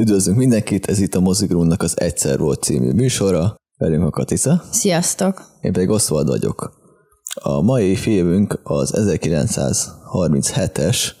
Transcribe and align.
Üdvözlünk 0.00 0.38
mindenkit, 0.38 0.86
ez 0.86 0.98
itt 0.98 1.14
a 1.14 1.20
Mozigrunnak 1.20 1.82
az 1.82 2.00
Egyszer 2.00 2.38
volt 2.38 2.62
című 2.62 2.92
műsora. 2.92 3.54
Velünk 3.78 4.04
a 4.04 4.10
Katica. 4.10 4.62
Sziasztok! 4.70 5.42
Én 5.60 5.72
pedig 5.72 5.88
Oszvald 5.88 6.28
vagyok. 6.28 6.72
A 7.34 7.60
mai 7.60 7.94
filmünk 7.94 8.60
az 8.62 8.94
1937-es 8.96 11.12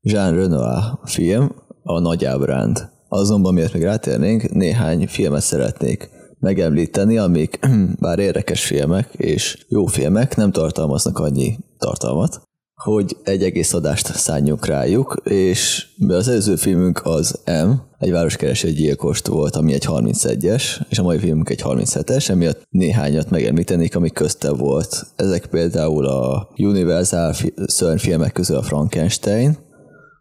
Jean 0.00 0.34
Renoir 0.34 0.82
film, 1.04 1.54
a 1.82 1.98
Nagy 1.98 2.24
Ábránd. 2.24 2.88
Azonban 3.08 3.54
miért 3.54 3.72
még 3.72 3.82
rátérnénk, 3.82 4.52
néhány 4.52 5.08
filmet 5.08 5.42
szeretnék 5.42 6.10
megemlíteni, 6.38 7.18
amik 7.18 7.58
bár 8.00 8.18
érdekes 8.18 8.64
filmek 8.64 9.14
és 9.14 9.66
jó 9.68 9.86
filmek, 9.86 10.36
nem 10.36 10.50
tartalmaznak 10.50 11.18
annyi 11.18 11.58
tartalmat, 11.78 12.42
hogy 12.82 13.16
egy 13.24 13.42
egész 13.42 13.74
adást 13.74 14.06
szálljunk 14.06 14.66
rájuk, 14.66 15.22
és 15.24 15.86
az 16.08 16.28
előző 16.28 16.56
filmünk 16.56 17.00
az 17.04 17.40
M, 17.44 17.70
egy 17.98 18.10
városkereső 18.10 18.70
gyilkost 18.70 19.26
volt, 19.26 19.56
ami 19.56 19.72
egy 19.72 19.86
31-es, 19.88 20.62
és 20.88 20.98
a 20.98 21.02
mai 21.02 21.18
filmünk 21.18 21.50
egy 21.50 21.62
37-es, 21.64 22.28
emiatt 22.28 22.66
néhányat 22.70 23.30
megemlítenék, 23.30 23.96
ami 23.96 24.10
közte 24.10 24.52
volt. 24.52 25.06
Ezek 25.16 25.46
például 25.46 26.06
a 26.06 26.48
Universal 26.56 27.34
szörnyfilmek 27.66 28.32
közül 28.32 28.56
a 28.56 28.62
Frankenstein, 28.62 29.58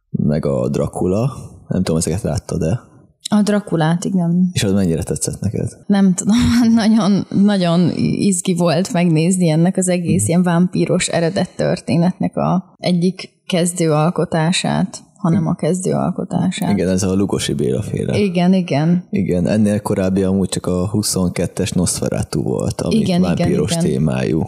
meg 0.09 0.45
a 0.45 0.69
Dracula, 0.69 1.33
nem 1.67 1.83
tudom, 1.83 1.97
ezeket 1.97 2.21
láttad-e? 2.21 2.91
A 3.34 3.41
Drakulát, 3.41 4.05
igen. 4.05 4.49
És 4.53 4.63
az 4.63 4.71
mennyire 4.71 5.03
tetszett 5.03 5.39
neked? 5.39 5.77
Nem 5.85 6.13
tudom, 6.13 6.35
nagyon, 6.73 7.26
nagyon 7.30 7.91
izgi 7.98 8.53
volt 8.53 8.94
megnézni 8.94 9.50
ennek 9.50 9.78
az 9.78 9.88
egész 9.88 10.28
ilyen 10.28 10.44
vámpíros 10.44 11.08
eredet 11.08 11.50
történetnek 11.55 12.38
a 12.38 12.75
egyik 12.78 13.30
kezdő 13.47 13.92
alkotását 13.92 15.03
hanem 15.22 15.47
a 15.47 15.55
kezdő 15.55 15.92
alkotását. 15.92 16.72
Igen, 16.72 16.89
ez 16.89 17.03
a 17.03 17.14
Lugosi 17.14 17.53
Béla 17.53 17.81
féle. 17.81 18.17
Igen, 18.17 18.53
igen. 18.53 19.03
Igen, 19.09 19.48
ennél 19.48 19.81
korábbi 19.81 20.23
amúgy 20.23 20.50
csak 20.50 20.66
a 20.66 20.89
22-es 20.94 21.75
Nosferatu 21.75 22.42
volt, 22.42 22.81
ami 22.81 22.95
igen, 22.95 23.22
vámpíros 23.22 23.72
igen, 23.72 23.83
témájú. 23.83 24.44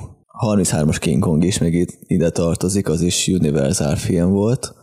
33-as 0.45 0.97
King 0.99 1.23
Kong 1.23 1.43
is 1.43 1.57
még 1.57 1.97
ide 2.07 2.29
tartozik, 2.29 2.89
az 2.89 3.01
is 3.01 3.27
Universal 3.27 3.95
film 3.95 4.29
volt 4.29 4.75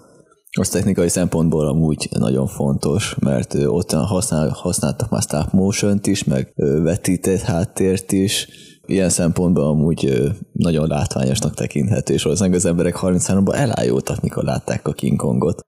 az 0.59 0.69
technikai 0.69 1.09
szempontból 1.09 1.67
amúgy 1.67 2.09
nagyon 2.19 2.47
fontos, 2.47 3.17
mert 3.21 3.55
ott 3.55 3.91
használ, 3.91 4.49
használtak 4.49 5.11
már 5.11 5.23
stop 5.23 5.53
motion 5.53 6.01
is, 6.03 6.25
meg 6.25 6.53
vetített 6.83 7.41
háttért 7.41 8.13
is, 8.13 8.49
ilyen 8.87 9.09
szempontból 9.09 9.65
amúgy 9.65 10.33
nagyon 10.53 10.89
látványosnak 10.89 11.55
tekinthető, 11.55 12.15
és 12.15 12.23
valószínűleg 12.23 12.59
az 12.59 12.65
emberek 12.65 12.99
33-ban 13.01 13.55
elájultak, 13.55 14.21
mikor 14.21 14.45
látták 14.45 14.89
a 14.89 14.93
King 14.93 15.17
Kongot. 15.17 15.61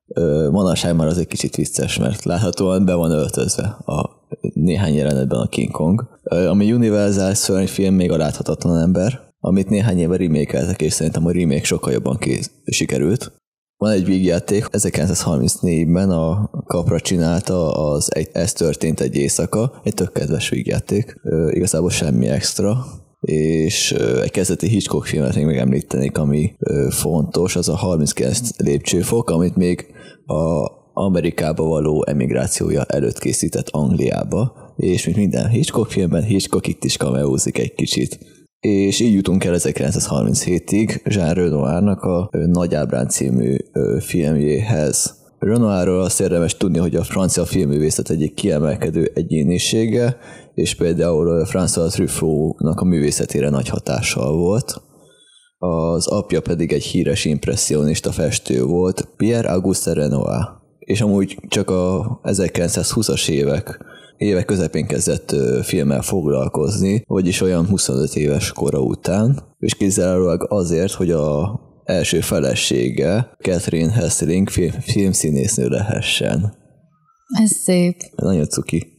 Manapság 0.51 0.97
már 0.97 1.07
az 1.07 1.19
egy 1.19 1.27
kicsit 1.27 1.57
vicces, 1.57 1.99
mert 1.99 2.25
láthatóan 2.25 2.85
be 2.85 2.95
van 2.95 3.11
öltözve 3.11 3.65
a 3.85 4.11
néhány 4.55 4.95
jelenetben 4.95 5.41
a 5.41 5.49
King 5.49 5.71
Kong. 5.71 6.09
Ami 6.23 6.73
Universal 6.73 7.35
szörnyfilm 7.35 7.95
még 7.95 8.11
a 8.11 8.17
láthatatlan 8.17 8.81
ember, 8.81 9.21
amit 9.41 9.69
néhány 9.69 9.99
éve 9.99 10.17
remékeltek, 10.17 10.81
és 10.83 10.93
szerintem 10.93 11.27
a 11.27 11.33
remake 11.33 11.65
sokkal 11.65 11.93
jobban 11.93 12.17
kész, 12.19 12.51
sikerült. 12.65 13.33
Van 13.83 13.93
egy 13.93 14.05
vígjáték, 14.05 14.67
1934-ben 14.71 16.11
a 16.11 16.51
Capra 16.67 17.01
csinálta, 17.01 17.73
az 17.73 18.15
egy, 18.15 18.29
ez 18.33 18.53
történt 18.53 19.01
egy 19.01 19.17
éjszaka, 19.17 19.81
egy 19.85 19.95
tök 19.95 20.13
kedves 20.13 20.49
vígjáték, 20.49 21.21
igazából 21.51 21.91
semmi 21.91 22.29
extra, 22.29 22.85
és 23.21 23.93
egy 24.23 24.31
kezdeti 24.31 24.69
Hitchcock 24.69 25.07
filmet 25.07 25.35
még 25.35 25.45
megemlítenék, 25.45 26.19
ami 26.19 26.53
fontos, 26.91 27.57
az 27.57 27.69
a 27.69 27.77
39 27.77 28.41
lépcsőfok, 28.57 29.31
amit 29.31 29.57
még 29.57 29.87
a 30.27 30.71
Amerikába 30.93 31.65
való 31.65 32.05
emigrációja 32.07 32.85
előtt 32.85 33.19
készített 33.19 33.69
Angliába, 33.69 34.75
és 34.77 35.05
mint 35.05 35.17
minden 35.17 35.49
Hitchcock 35.49 35.91
filmben, 35.91 36.23
Hitchcock 36.23 36.67
itt 36.67 36.85
is 36.85 36.97
kameózik 36.97 37.59
egy 37.59 37.75
kicsit 37.75 38.19
és 38.63 39.01
így 39.01 39.15
jutunk 39.15 39.45
el 39.45 39.55
1937-ig 39.59 41.15
Jean 41.15 41.35
Renoirnak 41.35 42.03
a 42.03 42.31
Nagy 42.31 42.75
Ábrán 42.75 43.09
című 43.09 43.57
filmjéhez. 44.01 45.15
Renoirról 45.39 46.01
azt 46.01 46.21
érdemes 46.21 46.57
tudni, 46.57 46.79
hogy 46.79 46.97
a 46.97 47.03
francia 47.03 47.45
filmművészet 47.45 48.11
egyik 48.11 48.35
kiemelkedő 48.35 49.11
egyénisége, 49.15 50.17
és 50.55 50.75
például 50.75 51.47
François 51.47 51.93
Truffaut-nak 51.93 52.81
a 52.81 52.85
művészetére 52.85 53.51
nagy 53.51 53.69
hatással 53.69 54.37
volt. 54.37 54.83
Az 55.59 56.07
apja 56.07 56.41
pedig 56.41 56.73
egy 56.73 56.85
híres 56.85 57.25
impressionista 57.25 58.11
festő 58.11 58.65
volt, 58.65 59.09
Pierre 59.17 59.49
Auguste 59.49 59.93
Renoir. 59.93 60.49
És 60.79 61.01
amúgy 61.01 61.39
csak 61.49 61.71
a 61.71 62.21
1920-as 62.23 63.29
évek 63.29 63.79
évek 64.23 64.45
közepén 64.45 64.87
kezdett 64.87 65.35
filmmel 65.63 66.03
foglalkozni, 66.03 67.03
vagyis 67.07 67.41
olyan 67.41 67.67
25 67.67 68.17
éves 68.17 68.53
kora 68.53 68.81
után, 68.81 69.43
és 69.59 69.75
kizárólag 69.75 70.47
azért, 70.49 70.93
hogy 70.93 71.11
a 71.11 71.61
első 71.85 72.21
felesége, 72.21 73.37
Catherine 73.41 73.93
Hessling 73.93 74.49
film, 74.49 74.71
filmszínésznő 74.71 75.69
lehessen. 75.69 76.55
Ez 77.43 77.51
szép. 77.51 77.97
Nagyon 78.17 78.45
cuki. 78.45 78.95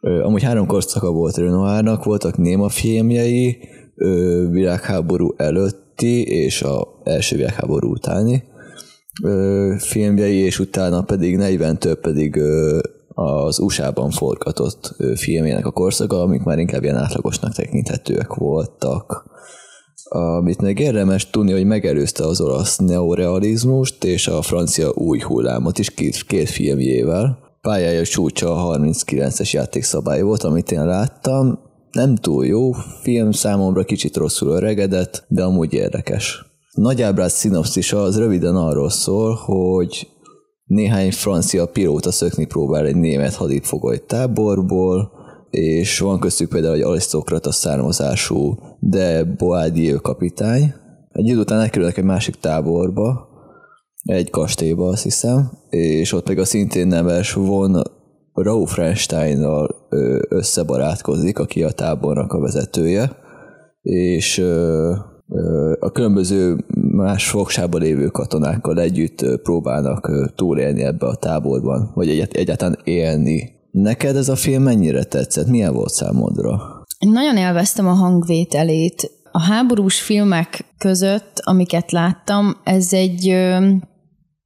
Amúgy 0.00 0.42
három 0.42 0.66
korszaka 0.66 1.10
volt 1.10 1.36
Renoirnak, 1.36 2.04
voltak 2.04 2.36
néma 2.36 2.68
filmjei, 2.68 3.58
világháború 4.50 5.34
előtti 5.36 6.22
és 6.22 6.62
a 6.62 6.88
első 7.04 7.36
világháború 7.36 7.90
utáni 7.90 8.44
filmjei, 9.78 10.36
és 10.36 10.58
utána 10.58 11.02
pedig 11.02 11.36
40 11.36 11.78
több 11.78 12.00
pedig 12.00 12.40
az 13.20 13.58
USA-ban 13.58 14.10
forgatott 14.10 14.94
filmjének 15.16 15.66
a 15.66 15.70
korszaka, 15.70 16.20
amik 16.20 16.42
már 16.42 16.58
inkább 16.58 16.82
ilyen 16.82 16.96
átlagosnak 16.96 17.54
tekinthetőek 17.54 18.34
voltak. 18.34 19.24
Amit 20.08 20.60
még 20.60 20.78
érdemes 20.78 21.30
tudni, 21.30 21.52
hogy 21.52 21.64
megelőzte 21.64 22.24
az 22.24 22.40
olasz 22.40 22.76
neorealizmust 22.76 24.04
és 24.04 24.28
a 24.28 24.42
francia 24.42 24.90
új 24.94 25.20
hullámot 25.20 25.78
is 25.78 25.90
két, 25.90 26.22
két 26.22 26.48
filmjével. 26.48 27.38
Pályája 27.60 28.04
csúcsa 28.04 28.70
a 28.70 28.78
39-es 28.78 29.50
játékszabály 29.50 30.22
volt, 30.22 30.42
amit 30.42 30.72
én 30.72 30.86
láttam. 30.86 31.58
Nem 31.90 32.16
túl 32.16 32.46
jó 32.46 32.72
film, 33.02 33.30
számomra 33.30 33.84
kicsit 33.84 34.16
rosszul 34.16 34.48
öregedett, 34.48 35.24
de 35.28 35.42
amúgy 35.42 35.72
érdekes. 35.72 36.44
Nagyjából 36.72 37.28
szinopszisa 37.28 38.02
az 38.02 38.18
röviden 38.18 38.56
arról 38.56 38.90
szól, 38.90 39.34
hogy 39.34 40.08
néhány 40.68 41.12
francia 41.12 41.66
pilóta 41.66 42.10
szökni 42.10 42.44
próbál 42.44 42.86
egy 42.86 42.96
német 42.96 43.34
hadifogoj 43.34 44.04
táborból, 44.06 45.12
és 45.50 45.98
van 45.98 46.20
köztük 46.20 46.48
például 46.48 46.74
egy 46.74 46.82
arisztokrata 46.82 47.52
származású 47.52 48.58
de 48.78 49.24
Boadieu 49.24 50.00
kapitány. 50.00 50.74
Egy 51.12 51.26
idő 51.26 51.38
után 51.38 51.60
elkerülnek 51.60 51.96
egy 51.96 52.04
másik 52.04 52.34
táborba, 52.34 53.28
egy 54.02 54.30
kastélyba 54.30 54.88
azt 54.88 55.02
hiszem, 55.02 55.50
és 55.70 56.12
ott 56.12 56.28
meg 56.28 56.38
a 56.38 56.44
szintén 56.44 56.86
neves 56.86 57.32
von 57.32 57.82
Raufensteinnal 58.32 59.86
összebarátkozik, 60.28 61.38
aki 61.38 61.62
a 61.62 61.70
tábornak 61.70 62.32
a 62.32 62.40
vezetője, 62.40 63.10
és 63.82 64.44
a 65.80 65.90
különböző 65.90 66.64
más 66.90 67.30
fogsában 67.30 67.80
lévő 67.80 68.06
katonákkal 68.06 68.80
együtt 68.80 69.40
próbálnak 69.42 70.32
túlélni 70.36 70.82
ebbe 70.82 71.06
a 71.06 71.14
táborban, 71.14 71.90
vagy 71.94 72.08
egyet, 72.08 72.32
egyáltalán 72.32 72.78
élni. 72.84 73.56
Neked 73.70 74.16
ez 74.16 74.28
a 74.28 74.36
film 74.36 74.62
mennyire 74.62 75.04
tetszett? 75.04 75.46
Milyen 75.46 75.72
volt 75.72 75.92
számodra? 75.92 76.60
Nagyon 76.98 77.36
élveztem 77.36 77.86
a 77.86 77.92
hangvételét. 77.92 79.10
A 79.32 79.42
háborús 79.42 80.00
filmek 80.00 80.64
között, 80.78 81.40
amiket 81.44 81.92
láttam, 81.92 82.56
ez 82.64 82.92
egy 82.92 83.28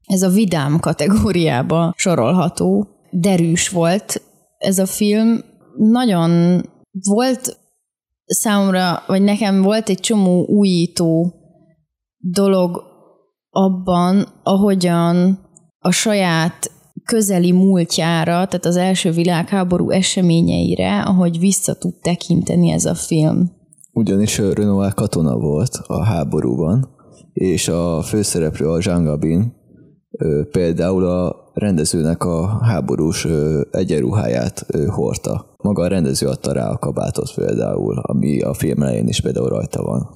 ez 0.06 0.22
a 0.22 0.28
vidám 0.28 0.78
kategóriába 0.80 1.94
sorolható. 1.96 2.88
Derűs 3.10 3.68
volt 3.68 4.22
ez 4.58 4.78
a 4.78 4.86
film. 4.86 5.40
Nagyon 5.76 6.62
volt 7.08 7.58
számomra, 8.26 9.02
vagy 9.06 9.22
nekem 9.22 9.62
volt 9.62 9.88
egy 9.88 10.00
csomó 10.00 10.46
újító 10.46 11.34
dolog 12.18 12.82
abban, 13.50 14.26
ahogyan 14.42 15.38
a 15.78 15.90
saját 15.90 16.70
közeli 17.04 17.52
múltjára, 17.52 18.32
tehát 18.32 18.64
az 18.64 18.76
első 18.76 19.10
világháború 19.10 19.90
eseményeire, 19.90 21.02
ahogy 21.02 21.38
vissza 21.38 21.74
tud 21.74 21.94
tekinteni 21.94 22.70
ez 22.70 22.84
a 22.84 22.94
film. 22.94 23.50
Ugyanis 23.92 24.38
Renoir 24.38 24.94
katona 24.94 25.36
volt 25.36 25.80
a 25.86 26.04
háborúban, 26.04 26.88
és 27.32 27.68
a 27.68 28.02
főszereplő 28.02 28.68
a 28.68 28.78
Jean 28.82 29.04
Gabin 29.04 29.54
például 30.50 31.04
a 31.04 31.50
rendezőnek 31.54 32.24
a 32.24 32.60
háborús 32.62 33.26
egyenruháját 33.70 34.66
hordta. 34.86 35.54
Maga 35.56 35.82
a 35.82 35.88
rendező 35.88 36.26
adta 36.26 36.52
rá 36.52 36.70
a 36.70 36.78
kabátot 36.78 37.34
például, 37.34 37.98
ami 37.98 38.40
a 38.40 38.54
film 38.54 38.82
elején 38.82 39.08
is 39.08 39.20
például 39.20 39.48
rajta 39.48 39.82
van. 39.82 40.08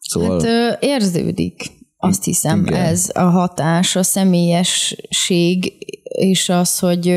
Szóval... 0.00 0.40
Hát 0.42 0.82
érződik 0.82 1.70
Azt 1.96 2.24
hiszem, 2.24 2.60
Igen. 2.60 2.80
ez 2.80 3.10
a 3.14 3.20
hatás, 3.20 3.96
a 3.96 4.02
személyesség, 4.02 5.72
és 6.02 6.48
az, 6.48 6.78
hogy 6.78 7.14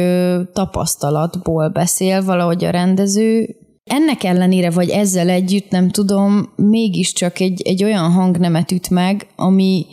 tapasztalatból 0.54 1.70
beszél 1.70 2.24
valahogy 2.24 2.64
a 2.64 2.70
rendező, 2.70 3.56
ennek 3.84 4.24
ellenére, 4.24 4.70
vagy 4.70 4.90
ezzel 4.90 5.30
együtt, 5.30 5.70
nem 5.70 5.90
tudom, 5.90 6.54
mégiscsak 6.56 7.40
egy, 7.40 7.62
egy 7.62 7.84
olyan 7.84 8.12
hangnemet 8.12 8.72
üt 8.72 8.90
meg, 8.90 9.28
ami 9.36 9.86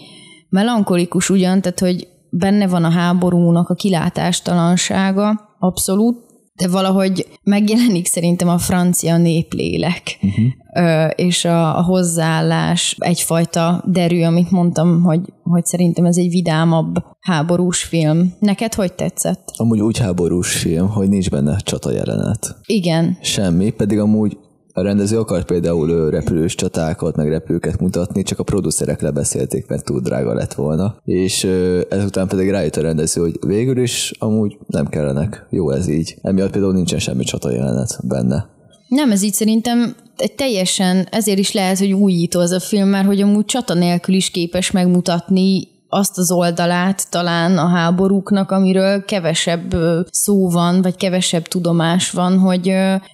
melankolikus 0.49 1.31
ugyan, 1.31 1.61
tehát 1.61 1.81
hogy 1.81 2.09
benne 2.35 2.67
van 2.67 2.85
a 2.85 2.91
háborúnak 2.91 3.69
a 3.69 3.75
kilátástalansága, 3.75 5.41
abszolút, 5.59 6.17
de 6.57 6.69
valahogy 6.69 7.27
megjelenik 7.43 8.07
szerintem 8.07 8.49
a 8.49 8.59
francia 8.59 9.17
néplélek, 9.17 10.19
uh-huh. 10.23 11.11
és 11.15 11.45
a, 11.45 11.79
a 11.79 11.83
hozzáállás 11.83 12.97
egyfajta 12.99 13.85
derű, 13.87 14.23
amit 14.23 14.51
mondtam, 14.51 15.03
hogy, 15.03 15.21
hogy 15.43 15.65
szerintem 15.65 16.05
ez 16.05 16.17
egy 16.17 16.29
vidámabb 16.29 16.95
háborús 17.21 17.83
film. 17.83 18.33
Neked 18.39 18.75
hogy 18.75 18.93
tetszett? 18.93 19.53
Amúgy 19.57 19.81
úgy 19.81 19.99
háborús 19.99 20.57
film, 20.57 20.89
hogy 20.89 21.09
nincs 21.09 21.31
benne 21.31 21.57
csata 21.57 21.93
jelenet. 21.93 22.57
Igen. 22.67 23.19
Semmi, 23.21 23.71
pedig 23.71 23.99
amúgy 23.99 24.39
a 24.73 24.83
rendező 24.83 25.19
akart 25.19 25.47
például 25.47 26.11
repülős 26.11 26.55
csatákat, 26.55 27.17
meg 27.17 27.29
repülőket 27.29 27.81
mutatni, 27.81 28.23
csak 28.23 28.39
a 28.39 28.43
producerek 28.43 29.01
lebeszélték, 29.01 29.67
mert 29.67 29.85
túl 29.85 30.01
drága 30.01 30.35
lett 30.35 30.55
volna. 30.55 30.97
És 31.05 31.45
ezután 31.89 32.29
pedig 32.29 32.51
rájött 32.51 32.77
a 32.77 32.83
rendező, 32.83 33.21
hogy 33.21 33.39
végül 33.47 33.79
is 33.79 34.13
amúgy 34.19 34.59
nem 34.67 34.89
kellenek. 34.89 35.47
Jó 35.51 35.71
ez 35.71 35.89
így. 35.89 36.17
Emiatt 36.23 36.51
például 36.51 36.73
nincsen 36.73 36.99
semmi 36.99 37.25
csata 37.25 37.51
jelenet 37.51 37.99
benne. 38.03 38.51
Nem, 38.89 39.11
ez 39.11 39.23
így 39.23 39.33
szerintem 39.33 39.95
egy 40.17 40.33
teljesen, 40.33 41.07
ezért 41.11 41.39
is 41.39 41.53
lehet, 41.53 41.79
hogy 41.79 41.93
újító 41.93 42.41
az 42.41 42.51
a 42.51 42.61
film, 42.61 42.89
mert 42.89 43.07
hogy 43.07 43.21
amúgy 43.21 43.45
csata 43.45 43.75
nélkül 43.75 44.15
is 44.15 44.31
képes 44.31 44.71
megmutatni 44.71 45.69
azt 45.95 46.19
az 46.19 46.31
oldalát 46.31 47.11
talán 47.11 47.59
a 47.59 47.67
háborúknak, 47.67 48.51
amiről 48.51 49.05
kevesebb 49.05 49.75
szó 50.11 50.51
van, 50.51 50.83
vagy 50.83 50.97
kevesebb 50.97 51.49
tudomás 51.49 52.11
van, 52.11 52.39
hogy, 52.39 52.73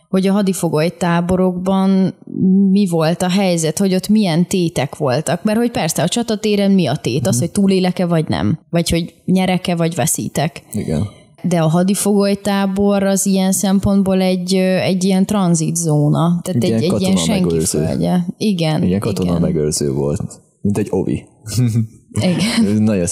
hogy 0.09 0.27
a 0.27 0.33
hadifogoly 0.33 0.97
táborokban 0.97 2.15
mi 2.71 2.87
volt 2.87 3.23
a 3.23 3.29
helyzet, 3.29 3.79
hogy 3.79 3.95
ott 3.95 4.09
milyen 4.09 4.47
tétek 4.47 4.97
voltak. 4.97 5.45
Mert 5.45 5.59
hogy 5.59 5.71
persze 5.71 6.03
a 6.03 6.09
csatatéren 6.09 6.71
mi 6.71 6.87
a 6.87 6.97
tét? 6.97 7.27
Az, 7.27 7.35
mhm. 7.35 7.45
hogy 7.45 7.53
túlélek-e 7.53 8.07
vagy 8.07 8.29
nem? 8.29 8.59
Vagy 8.71 8.91
hogy 8.91 9.15
nyerek-e 9.25 9.77
vagy 9.77 9.95
veszítek? 9.95 10.63
Igen. 10.73 11.07
De 11.43 11.59
a 11.59 11.69
hadifogolytábor 11.69 13.03
az 13.03 13.27
ilyen 13.27 13.53
szempontból 13.53 14.21
egy, 14.21 14.55
egy 14.55 15.05
ilyen 15.05 15.27
tranzitzóna. 15.27 16.41
Tehát 16.43 16.65
egy, 16.65 16.73
egy, 16.73 16.83
egy 16.83 17.01
ilyen 17.01 17.17
senki 17.17 17.61
földje. 17.61 18.27
Igen. 18.37 18.83
Igen, 18.83 19.01
katona 19.01 19.29
igen. 19.29 19.41
megőrző 19.41 19.93
volt. 19.93 20.41
Mint 20.61 20.79
egy 20.79 20.89
ovi. 20.91 21.25
Igen. 22.21 22.83
Nagyon 22.83 23.07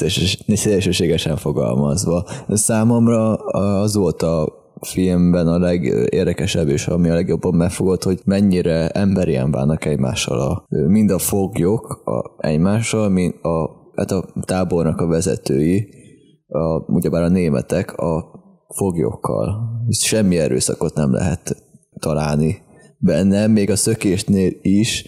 szélsőségesen 0.47 1.37
fogalmazva. 1.37 2.27
Számomra 2.49 3.35
az 3.81 3.95
volt 3.95 4.23
a 4.23 4.65
filmben 4.81 5.49
a 5.49 5.59
legérdekesebb, 5.59 6.69
és 6.69 6.87
ami 6.87 7.09
a 7.09 7.15
legjobban 7.15 7.55
megfogott, 7.55 8.03
hogy 8.03 8.21
mennyire 8.25 8.89
emberien 8.89 9.51
bánnak 9.51 9.85
egymással. 9.85 10.41
A, 10.41 10.65
mind 10.69 11.11
a 11.11 11.19
foglyok 11.19 12.03
a, 12.05 12.47
egymással, 12.47 13.09
mind 13.09 13.35
a, 13.43 13.69
hát 13.95 14.11
a 14.11 14.25
tábornak 14.45 15.01
a 15.01 15.07
vezetői, 15.07 15.89
a, 16.47 16.93
ugyebár 16.93 17.23
a 17.23 17.29
németek 17.29 17.93
a 17.93 18.25
foglyokkal. 18.77 19.59
Semmi 19.89 20.39
erőszakot 20.39 20.95
nem 20.95 21.13
lehet 21.13 21.57
találni 22.01 22.65
benne, 22.99 23.47
még 23.47 23.71
a 23.71 23.77
szökésnél 23.77 24.53
is, 24.63 25.05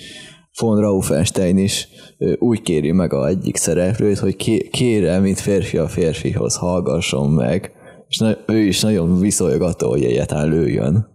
von 0.58 0.80
Raufenstein 0.80 1.58
is 1.58 1.88
úgy 2.38 2.62
kéri 2.62 2.92
meg 2.92 3.12
a 3.12 3.26
egyik 3.26 3.56
szereplőt, 3.56 4.18
hogy 4.18 4.36
kérem, 4.70 5.22
mint 5.22 5.40
férfi 5.40 5.76
a 5.76 5.88
férfihoz, 5.88 6.56
hallgasson 6.56 7.30
meg, 7.30 7.72
és 8.08 8.24
ő 8.46 8.58
is 8.58 8.80
nagyon 8.80 9.20
viszolyogató, 9.20 9.88
hogy 9.88 10.04
egyáltalán 10.04 10.48
lőjön. 10.48 11.06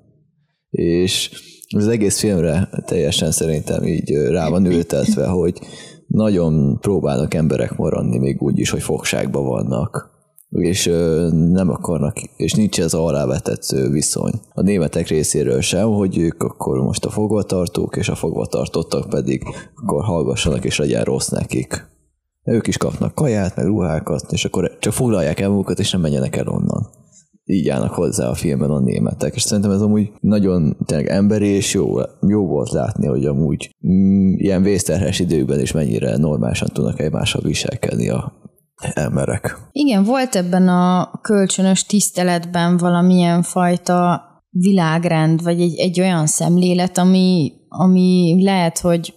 És 0.70 1.32
az 1.76 1.88
egész 1.88 2.20
filmre 2.20 2.70
teljesen 2.86 3.32
szerintem 3.32 3.84
így 3.84 4.12
rá 4.12 4.50
van 4.50 4.66
ültetve, 4.66 5.28
hogy 5.28 5.60
nagyon 6.08 6.80
próbálnak 6.80 7.34
emberek 7.34 7.76
maradni, 7.76 8.18
még 8.18 8.42
úgy 8.42 8.60
is, 8.60 8.70
hogy 8.70 8.82
fogságban 8.82 9.46
vannak 9.46 10.13
és 10.54 10.86
nem 11.32 11.70
akarnak, 11.70 12.18
és 12.38 12.54
nincs 12.54 12.80
ez 12.80 12.94
alávetett 12.94 13.66
viszony. 13.92 14.34
A 14.54 14.62
németek 14.62 15.08
részéről 15.08 15.62
sem, 15.62 15.88
hogy 15.90 16.18
ők 16.18 16.44
akkor 16.44 16.82
most 16.82 17.06
a 17.06 17.10
fogvatartók, 17.10 17.96
és 17.96 18.10
a 18.10 18.16
fogvatartottak 18.16 19.10
pedig 19.10 19.44
akkor 19.76 20.04
hallgassanak, 20.04 20.66
és 20.66 20.78
legyen 20.78 21.04
rossz 21.04 21.28
nekik. 21.28 21.92
Ők 22.44 22.68
is 22.68 22.78
kapnak 22.78 23.16
kaját, 23.16 23.56
meg 23.56 23.66
ruhákat, 23.66 24.32
és 24.32 24.46
akkor 24.46 24.78
csak 24.80 24.94
foglalják 24.94 25.40
el 25.40 25.50
magukat, 25.50 25.80
és 25.80 25.92
nem 25.92 26.02
menjenek 26.02 26.36
el 26.36 26.48
onnan. 26.48 26.90
Így 27.46 27.70
állnak 27.70 27.94
hozzá 27.94 28.30
a 28.30 28.34
filmben 28.34 28.70
a 28.70 28.80
németek, 28.80 29.36
és 29.36 29.42
szerintem 29.42 29.72
ez 29.72 29.82
amúgy 29.82 30.12
nagyon 30.20 30.78
tényleg 30.86 31.08
emberi, 31.08 31.48
és 31.48 31.74
jó, 31.74 31.88
jó 32.28 32.46
volt 32.46 32.72
látni, 32.72 33.08
hogy 33.08 33.26
amúgy 33.26 33.76
mm, 33.88 34.34
ilyen 34.38 34.62
vészterhes 34.62 35.20
időkben 35.20 35.60
is 35.60 35.72
mennyire 35.72 36.18
normálisan 36.18 36.70
tudnak 36.74 37.00
egymással 37.00 37.42
viselkedni 37.42 38.10
a 38.10 38.43
emberek. 38.94 39.58
Igen, 39.72 40.04
volt 40.04 40.36
ebben 40.36 40.68
a 40.68 41.12
kölcsönös 41.22 41.86
tiszteletben 41.86 42.78
valamilyen 42.78 43.42
fajta 43.42 44.22
világrend, 44.50 45.44
vagy 45.44 45.62
egy, 45.62 45.80
egy 45.80 46.00
olyan 46.00 46.26
szemlélet, 46.26 46.98
ami, 46.98 47.52
ami 47.68 48.40
lehet, 48.44 48.80
hogy 48.80 49.14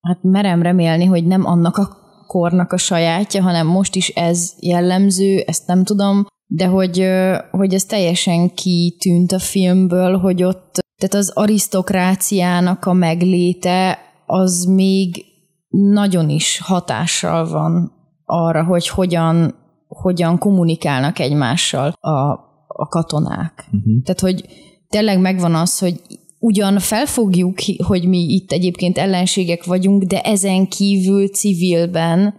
hát 0.00 0.18
merem 0.22 0.62
remélni, 0.62 1.04
hogy 1.04 1.26
nem 1.26 1.46
annak 1.46 1.76
a 1.76 1.96
kornak 2.26 2.72
a 2.72 2.76
sajátja, 2.76 3.42
hanem 3.42 3.66
most 3.66 3.94
is 3.94 4.08
ez 4.08 4.52
jellemző, 4.60 5.38
ezt 5.46 5.66
nem 5.66 5.84
tudom, 5.84 6.26
de 6.46 6.66
hogy, 6.66 7.06
hogy 7.50 7.74
ez 7.74 7.84
teljesen 7.84 8.54
kitűnt 8.54 9.32
a 9.32 9.38
filmből, 9.38 10.18
hogy 10.18 10.42
ott, 10.42 10.78
tehát 10.96 11.14
az 11.14 11.30
arisztokráciának 11.34 12.84
a 12.84 12.92
megléte 12.92 13.98
az 14.26 14.64
még 14.64 15.24
nagyon 15.68 16.28
is 16.28 16.60
hatással 16.64 17.48
van 17.48 17.92
arra, 18.24 18.64
hogy 18.64 18.88
hogyan, 18.88 19.54
hogyan 19.88 20.38
kommunikálnak 20.38 21.18
egymással 21.18 21.88
a, 22.00 22.30
a 22.66 22.88
katonák. 22.88 23.64
Uh-huh. 23.66 24.02
Tehát, 24.02 24.20
hogy 24.20 24.44
tényleg 24.88 25.20
megvan 25.20 25.54
az, 25.54 25.78
hogy 25.78 26.00
ugyan 26.38 26.78
felfogjuk, 26.78 27.58
hogy 27.86 28.08
mi 28.08 28.18
itt 28.18 28.52
egyébként 28.52 28.98
ellenségek 28.98 29.64
vagyunk, 29.64 30.02
de 30.02 30.20
ezen 30.20 30.68
kívül 30.68 31.28
civilben 31.28 32.34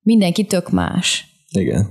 mindenki 0.00 0.44
tök 0.44 0.70
más. 0.70 1.26
Igen. 1.50 1.88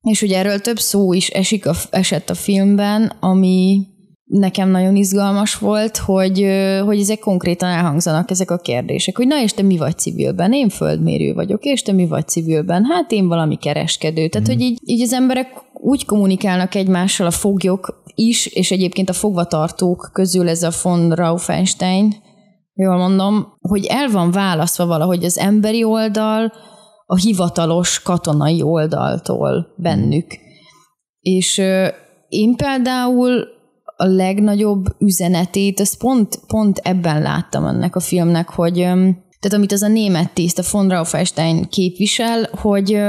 És 0.00 0.22
ugye 0.22 0.38
erről 0.38 0.60
több 0.60 0.78
szó 0.78 1.12
is 1.12 1.28
esik 1.28 1.66
a, 1.66 1.74
esett 1.90 2.30
a 2.30 2.34
filmben, 2.34 3.12
ami 3.20 3.86
nekem 4.24 4.70
nagyon 4.70 4.96
izgalmas 4.96 5.54
volt, 5.54 5.96
hogy, 5.96 6.46
hogy 6.84 7.00
ezek 7.00 7.18
konkrétan 7.18 7.68
elhangzanak, 7.68 8.30
ezek 8.30 8.50
a 8.50 8.58
kérdések, 8.58 9.16
hogy 9.16 9.26
na 9.26 9.42
és 9.42 9.52
te 9.52 9.62
mi 9.62 9.76
vagy 9.76 9.98
civilben? 9.98 10.52
Én 10.52 10.68
földmérő 10.68 11.34
vagyok, 11.34 11.64
és 11.64 11.82
te 11.82 11.92
mi 11.92 12.06
vagy 12.06 12.28
civilben? 12.28 12.84
Hát 12.84 13.12
én 13.12 13.28
valami 13.28 13.56
kereskedő. 13.56 14.28
Tehát, 14.28 14.48
mm. 14.48 14.52
hogy 14.52 14.60
így, 14.60 14.78
így 14.84 15.02
az 15.02 15.12
emberek 15.12 15.48
úgy 15.72 16.04
kommunikálnak 16.04 16.74
egymással 16.74 17.26
a 17.26 17.30
foglyok 17.30 18.02
is, 18.14 18.46
és 18.46 18.70
egyébként 18.70 19.08
a 19.08 19.12
fogvatartók 19.12 20.10
közül 20.12 20.48
ez 20.48 20.62
a 20.62 20.70
von 20.82 21.10
Raufenstein, 21.10 22.14
jól 22.74 22.96
mondom, 22.96 23.46
hogy 23.60 23.86
el 23.86 24.08
van 24.08 24.30
választva 24.30 24.86
valahogy 24.86 25.24
az 25.24 25.38
emberi 25.38 25.84
oldal 25.84 26.52
a 27.06 27.16
hivatalos 27.16 28.02
katonai 28.02 28.62
oldaltól 28.62 29.66
bennük. 29.76 30.26
És 31.20 31.58
én 32.28 32.56
például 32.56 33.53
a 33.96 34.04
legnagyobb 34.04 34.84
üzenetét, 34.98 35.80
ezt 35.80 35.98
pont, 35.98 36.40
pont 36.46 36.78
ebben 36.78 37.22
láttam 37.22 37.66
ennek 37.66 37.96
a 37.96 38.00
filmnek, 38.00 38.48
hogy 38.48 38.74
tehát 38.74 39.58
amit 39.58 39.72
az 39.72 39.82
a 39.82 39.88
német 39.88 40.32
tiszt, 40.32 40.58
a 40.58 40.62
von 40.70 40.88
Raufenstein 40.88 41.68
képvisel, 41.68 42.48
hogy 42.52 43.00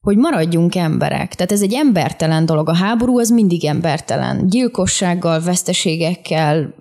hogy 0.00 0.16
maradjunk 0.16 0.74
emberek. 0.74 1.34
Tehát 1.34 1.52
ez 1.52 1.62
egy 1.62 1.74
embertelen 1.74 2.46
dolog. 2.46 2.68
A 2.68 2.74
háború 2.74 3.18
az 3.18 3.30
mindig 3.30 3.64
embertelen. 3.64 4.46
Gyilkossággal, 4.46 5.40
veszteségekkel, 5.40 6.74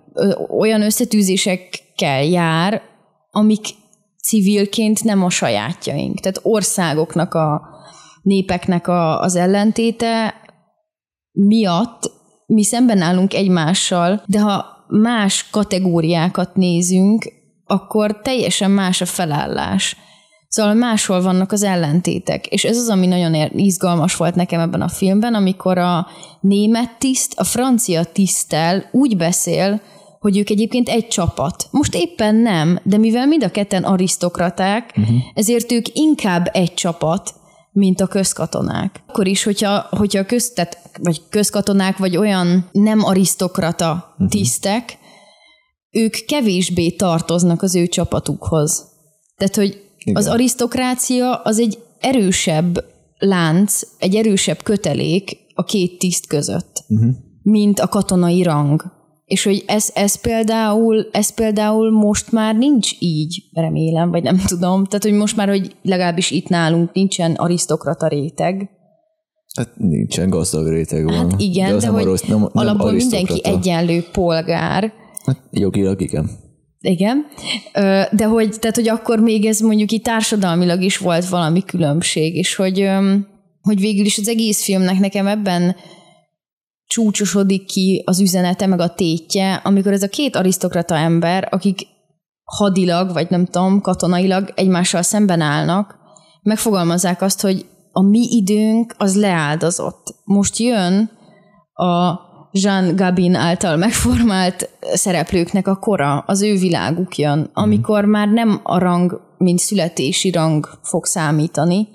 olyan 0.58 0.82
összetűzésekkel 0.82 2.24
jár, 2.24 2.82
amik 3.32 3.66
civilként 4.24 5.04
nem 5.04 5.24
a 5.24 5.30
sajátjaink. 5.30 6.20
Tehát 6.20 6.40
országoknak, 6.44 7.34
a 7.34 7.62
népeknek 8.22 8.88
a, 8.88 9.22
az 9.22 9.36
ellentéte 9.36 10.34
miatt 11.32 12.12
mi 12.54 12.64
szemben 12.64 13.02
állunk 13.02 13.34
egymással, 13.34 14.24
de 14.26 14.40
ha 14.40 14.66
más 14.88 15.50
kategóriákat 15.52 16.56
nézünk, 16.56 17.34
akkor 17.66 18.22
teljesen 18.22 18.72
más 18.72 19.02
a 19.02 19.06
felállás. 19.06 19.98
Szóval 20.48 20.74
máshol 20.74 21.22
vannak 21.22 21.52
az 21.52 21.64
ellentétek, 21.64 22.48
és 22.48 22.64
ez 22.64 22.78
az, 22.78 22.90
ami 22.90 23.08
nagyon 23.08 23.52
izgalmas 23.52 24.16
volt 24.16 24.36
nekem 24.36 24.60
ebben 24.60 24.82
a 24.82 24.88
filmben, 24.88 25.34
amikor 25.34 25.78
a 25.78 26.08
német 26.42 26.98
tiszt 26.98 27.40
a 27.40 27.44
francia 27.44 28.04
tisztel 28.04 28.90
úgy 28.92 29.18
beszél, 29.18 29.82
hogy 30.20 30.38
ők 30.38 30.50
egyébként 30.50 30.90
egy 30.90 31.08
csapat. 31.08 31.68
Most 31.72 31.96
éppen 31.96 32.36
nem, 32.36 32.80
de 32.84 32.98
mivel 32.98 33.26
mind 33.26 33.44
a 33.44 33.52
ketten 33.52 33.84
arisztokraták, 33.84 34.94
uh-huh. 34.98 35.18
ezért 35.34 35.72
ők 35.72 35.86
inkább 35.94 36.50
egy 36.54 36.74
csapat, 36.74 37.34
mint 37.72 38.02
a 38.02 38.08
közkatonák. 38.08 39.04
Akkor 39.08 39.28
is, 39.28 39.44
hogyha, 39.44 39.88
hogyha 39.90 40.20
a 40.20 40.26
köz, 40.26 40.52
tehát, 40.52 40.78
vagy 41.00 41.22
közkatonák, 41.30 41.98
vagy 41.98 42.18
olyan 42.18 42.70
nem 42.72 43.04
arisztokrata 43.04 43.92
uh-huh. 44.12 44.30
tisztek, 44.30 44.98
ők 45.92 46.26
kevésbé 46.26 46.90
tartoznak 46.90 47.62
az 47.62 47.76
ő 47.76 47.88
csapatukhoz. 47.88 48.86
Tehát, 49.38 49.56
hogy 49.56 49.82
Igen. 49.98 50.16
az 50.16 50.28
arisztokrácia 50.28 51.34
az 51.36 51.60
egy 51.60 51.80
erősebb 52.00 52.86
lánc, 53.18 53.82
egy 53.98 54.16
erősebb 54.16 54.64
kötelék 54.64 55.38
a 55.54 55.64
két 55.64 56.00
tiszt 56.00 56.28
között, 56.28 56.84
uh-huh. 56.88 57.10
mint 57.42 57.80
a 57.80 57.88
katonai 57.88 58.44
rang. 58.44 59.00
És 59.32 59.44
hogy 59.44 59.64
ez, 59.68 59.90
ez, 59.94 60.22
például, 60.22 61.10
ez 61.12 61.34
például 61.34 61.92
most 61.92 62.32
már 62.32 62.56
nincs 62.56 62.92
így, 63.00 63.44
remélem, 63.54 64.12
vagy 64.12 64.24
nem 64.24 64.42
tudom. 64.48 64.86
Tehát, 64.86 65.04
hogy 65.04 65.14
most 65.14 65.36
már, 65.36 65.48
hogy 65.48 65.76
legalábbis 65.82 66.32
itt 66.32 66.48
nálunk 66.48 66.94
nincsen 66.94 67.34
arisztokrata 67.34 68.08
réteg. 68.08 68.70
Hát 69.58 69.70
nincsen 69.76 70.30
gazdag 70.30 70.68
réteg 70.68 71.04
van. 71.04 71.14
Hát 71.14 71.42
igen, 71.42 71.72
de, 71.72 71.78
de 71.78 71.88
hogy 71.88 72.04
rossz, 72.04 72.22
nem, 72.22 72.40
nem 72.40 72.50
alapból 72.52 72.92
mindenki 72.92 73.42
egyenlő 73.44 74.04
polgár. 74.12 74.94
Hát 75.26 75.40
jogilag 75.52 76.02
igen. 76.02 76.30
Igen, 76.80 77.26
de 78.12 78.26
hogy, 78.26 78.60
tehát, 78.60 78.76
hogy 78.76 78.90
akkor 78.90 79.20
még 79.20 79.46
ez 79.46 79.60
mondjuk 79.60 79.92
itt 79.92 80.04
társadalmilag 80.04 80.82
is 80.82 80.98
volt 80.98 81.30
valami 81.30 81.64
különbség, 81.64 82.36
és 82.36 82.56
hogy, 82.56 82.90
hogy 83.62 83.80
végül 83.80 84.06
is 84.06 84.18
az 84.18 84.28
egész 84.28 84.64
filmnek 84.64 85.00
nekem 85.00 85.28
ebben 85.28 85.76
csúcsosodik 86.92 87.66
ki 87.66 88.04
az 88.06 88.20
üzenete, 88.20 88.66
meg 88.68 88.80
a 88.80 88.94
tétje, 88.94 89.54
amikor 89.54 89.92
ez 89.92 90.04
a 90.04 90.08
két 90.08 90.36
arisztokrata 90.36 90.96
ember, 90.96 91.48
akik 91.52 91.88
hadilag, 92.44 93.14
vagy 93.14 93.30
nem 93.30 93.46
tudom, 93.46 93.82
katonailag 93.82 94.52
egymással 94.56 95.02
szemben 95.02 95.42
állnak, 95.42 95.96
megfogalmazzák 96.42 97.22
azt, 97.22 97.42
hogy 97.42 97.66
a 97.92 98.02
mi 98.02 98.28
időnk 98.32 98.96
az 98.98 99.16
leáldozott. 99.16 100.16
Most 100.24 100.58
jön 100.58 101.10
a 101.74 102.20
Jean 102.52 102.96
Gabin 102.96 103.36
által 103.36 103.76
megformált 103.78 104.70
szereplőknek 104.94 105.68
a 105.68 105.76
kora, 105.76 106.18
az 106.18 106.42
ő 106.42 106.58
világuk 106.58 107.18
jön, 107.18 107.40
mhm. 107.40 107.50
amikor 107.54 108.06
már 108.06 108.28
nem 108.28 108.60
a 108.64 108.78
rang, 108.78 109.22
mint 109.38 109.60
születési 109.60 110.32
rang 110.32 110.70
fog 110.82 111.06
számítani, 111.06 111.88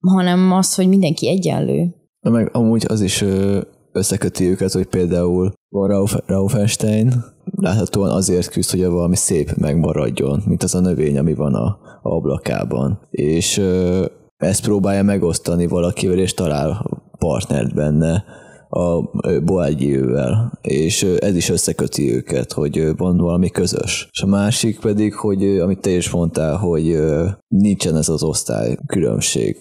hanem 0.00 0.52
az, 0.52 0.74
hogy 0.74 0.88
mindenki 0.88 1.28
egyenlő. 1.28 1.94
Meg 2.20 2.50
amúgy 2.52 2.84
az 2.88 3.00
is 3.00 3.24
összeköti 3.92 4.48
őket, 4.48 4.72
hogy 4.72 4.86
például 4.86 5.52
van 5.68 5.88
Rauf, 5.88 6.16
Raufenstein, 6.26 7.24
láthatóan 7.44 8.10
azért 8.10 8.48
küzd, 8.48 8.70
hogy 8.70 8.84
valami 8.84 9.16
szép 9.16 9.54
megmaradjon, 9.54 10.42
mint 10.46 10.62
az 10.62 10.74
a 10.74 10.80
növény, 10.80 11.18
ami 11.18 11.34
van 11.34 11.54
a, 11.54 11.78
a 12.02 12.08
ablakában. 12.08 13.00
És 13.10 13.58
ö, 13.58 14.04
ezt 14.36 14.62
próbálja 14.62 15.02
megosztani 15.02 15.66
valakivel, 15.66 16.18
és 16.18 16.34
talál 16.34 16.86
partnert 17.18 17.74
benne 17.74 18.24
a 18.68 19.10
Boágyiővel, 19.44 20.58
és 20.62 21.02
ez 21.02 21.36
is 21.36 21.48
összeköti 21.48 22.14
őket, 22.14 22.52
hogy 22.52 22.96
van 22.96 23.16
valami 23.16 23.50
közös. 23.50 24.08
És 24.12 24.22
a 24.22 24.26
másik 24.26 24.80
pedig, 24.80 25.14
hogy 25.14 25.58
amit 25.58 25.80
te 25.80 25.90
is 25.90 26.10
mondtál, 26.10 26.56
hogy 26.56 26.98
nincsen 27.48 27.96
ez 27.96 28.08
az 28.08 28.22
osztály 28.22 28.76
különbség 28.86 29.56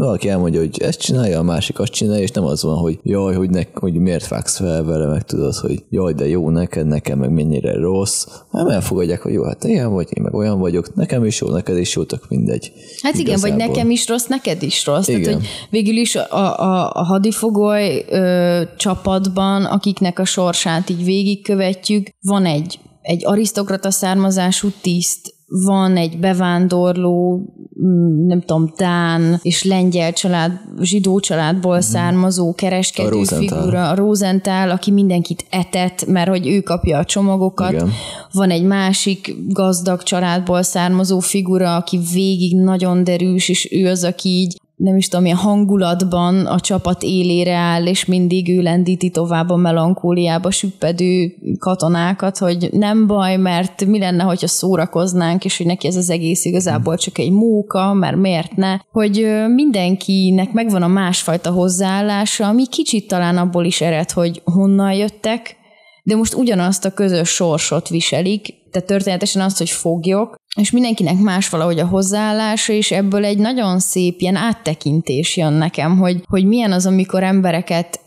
valaki 0.00 0.28
elmondja, 0.28 0.60
hogy 0.60 0.80
ezt 0.80 1.00
csinálja, 1.00 1.38
a 1.38 1.42
másik 1.42 1.78
azt 1.78 1.92
csinálja, 1.92 2.22
és 2.22 2.30
nem 2.30 2.44
az 2.44 2.62
van, 2.62 2.76
hogy 2.76 2.98
jaj, 3.02 3.34
hogy, 3.34 3.50
ne, 3.50 3.62
hogy 3.74 3.94
miért 3.94 4.28
vágsz 4.28 4.56
fel 4.56 4.84
vele, 4.84 5.06
meg 5.06 5.22
tudod, 5.22 5.54
hogy 5.54 5.84
jaj, 5.90 6.12
de 6.12 6.28
jó 6.28 6.50
neked, 6.50 6.86
nekem 6.86 7.18
meg 7.18 7.30
mennyire 7.30 7.74
rossz. 7.74 8.26
Nem 8.50 8.66
elfogadják, 8.66 9.22
hogy 9.22 9.32
jó, 9.32 9.44
hát 9.44 9.64
ilyen 9.64 9.92
vagy, 9.92 10.08
én 10.10 10.22
meg 10.22 10.34
olyan 10.34 10.58
vagyok, 10.58 10.94
nekem 10.94 11.24
is 11.24 11.40
jó, 11.40 11.48
neked 11.48 11.78
is 11.78 11.94
jó, 11.94 12.02
tök 12.02 12.28
mindegy. 12.28 12.72
Hát 13.02 13.14
igen, 13.14 13.26
Igazából. 13.26 13.56
vagy 13.58 13.68
nekem 13.68 13.90
is 13.90 14.08
rossz, 14.08 14.26
neked 14.26 14.62
is 14.62 14.86
rossz. 14.86 15.08
Igen. 15.08 15.22
Tehát, 15.22 15.38
hogy 15.38 15.48
végül 15.70 15.96
is 15.96 16.16
a, 16.16 16.26
a, 16.30 16.90
a 16.94 17.04
hadifogoly 17.04 18.04
ö, 18.08 18.62
csapatban, 18.76 19.64
akiknek 19.64 20.18
a 20.18 20.24
sorsát 20.24 20.90
így 20.90 21.04
végigkövetjük, 21.04 22.06
van 22.20 22.44
egy 22.44 22.78
egy 23.02 23.26
arisztokrata 23.26 23.90
származású 23.90 24.68
tiszt, 24.80 25.34
van 25.50 25.96
egy 25.96 26.18
bevándorló, 26.18 27.36
mm, 27.84 28.26
nem 28.26 28.40
tudom, 28.40 28.72
Dán 28.76 29.38
és 29.42 29.64
lengyel 29.64 30.12
család, 30.12 30.60
zsidó 30.80 31.20
családból 31.20 31.76
mm. 31.76 31.80
származó 31.80 32.54
kereskedő 32.54 33.20
a 33.20 33.24
figura, 33.24 33.88
a 33.88 33.94
Rosenthal, 33.94 34.70
aki 34.70 34.90
mindenkit 34.90 35.44
etet, 35.50 36.06
mert 36.06 36.28
hogy 36.28 36.48
ő 36.48 36.60
kapja 36.60 36.98
a 36.98 37.04
csomagokat. 37.04 37.72
Igen. 37.72 37.90
Van 38.32 38.50
egy 38.50 38.64
másik 38.64 39.34
gazdag 39.48 40.02
családból 40.02 40.62
származó 40.62 41.18
figura, 41.18 41.76
aki 41.76 42.00
végig 42.12 42.56
nagyon 42.56 43.04
derűs, 43.04 43.48
és 43.48 43.72
ő 43.72 43.86
az, 43.86 44.04
aki 44.04 44.28
így 44.28 44.60
nem 44.82 44.96
is 44.96 45.08
tudom, 45.08 45.22
milyen 45.22 45.38
hangulatban 45.38 46.46
a 46.46 46.60
csapat 46.60 47.02
élére 47.02 47.54
áll, 47.54 47.86
és 47.86 48.04
mindig 48.04 48.48
ő 48.48 48.60
lendíti 48.60 49.10
tovább 49.10 49.50
a 49.50 49.56
melankóliába 49.56 50.50
süppedő 50.50 51.34
katonákat, 51.58 52.38
hogy 52.38 52.68
nem 52.72 53.06
baj, 53.06 53.36
mert 53.36 53.84
mi 53.84 53.98
lenne, 53.98 54.22
hogyha 54.22 54.46
szórakoznánk, 54.46 55.44
és 55.44 55.56
hogy 55.56 55.66
neki 55.66 55.86
ez 55.86 55.96
az 55.96 56.10
egész 56.10 56.44
igazából 56.44 56.96
csak 56.96 57.18
egy 57.18 57.30
móka, 57.30 57.92
mert 57.92 58.16
miért 58.16 58.56
ne, 58.56 58.76
hogy 58.92 59.26
mindenkinek 59.54 60.52
megvan 60.52 60.82
a 60.82 60.88
másfajta 60.88 61.50
hozzáállása, 61.50 62.46
ami 62.46 62.66
kicsit 62.66 63.08
talán 63.08 63.36
abból 63.36 63.64
is 63.64 63.80
ered, 63.80 64.10
hogy 64.10 64.42
honnan 64.44 64.92
jöttek, 64.92 65.59
de 66.02 66.16
most 66.16 66.34
ugyanazt 66.34 66.84
a 66.84 66.94
közös 66.94 67.28
sorsot 67.28 67.88
viselik, 67.88 68.54
tehát 68.70 68.88
történetesen 68.88 69.42
azt, 69.42 69.58
hogy 69.58 69.70
foglyok, 69.70 70.36
és 70.56 70.70
mindenkinek 70.70 71.18
más 71.18 71.48
valahogy 71.48 71.78
a 71.78 71.86
hozzáállása, 71.86 72.72
és 72.72 72.90
ebből 72.90 73.24
egy 73.24 73.38
nagyon 73.38 73.78
szép 73.78 74.20
ilyen 74.20 74.36
áttekintés 74.36 75.36
jön 75.36 75.52
nekem, 75.52 75.98
hogy, 75.98 76.22
hogy 76.28 76.44
milyen 76.44 76.72
az, 76.72 76.86
amikor 76.86 77.22
embereket 77.22 78.00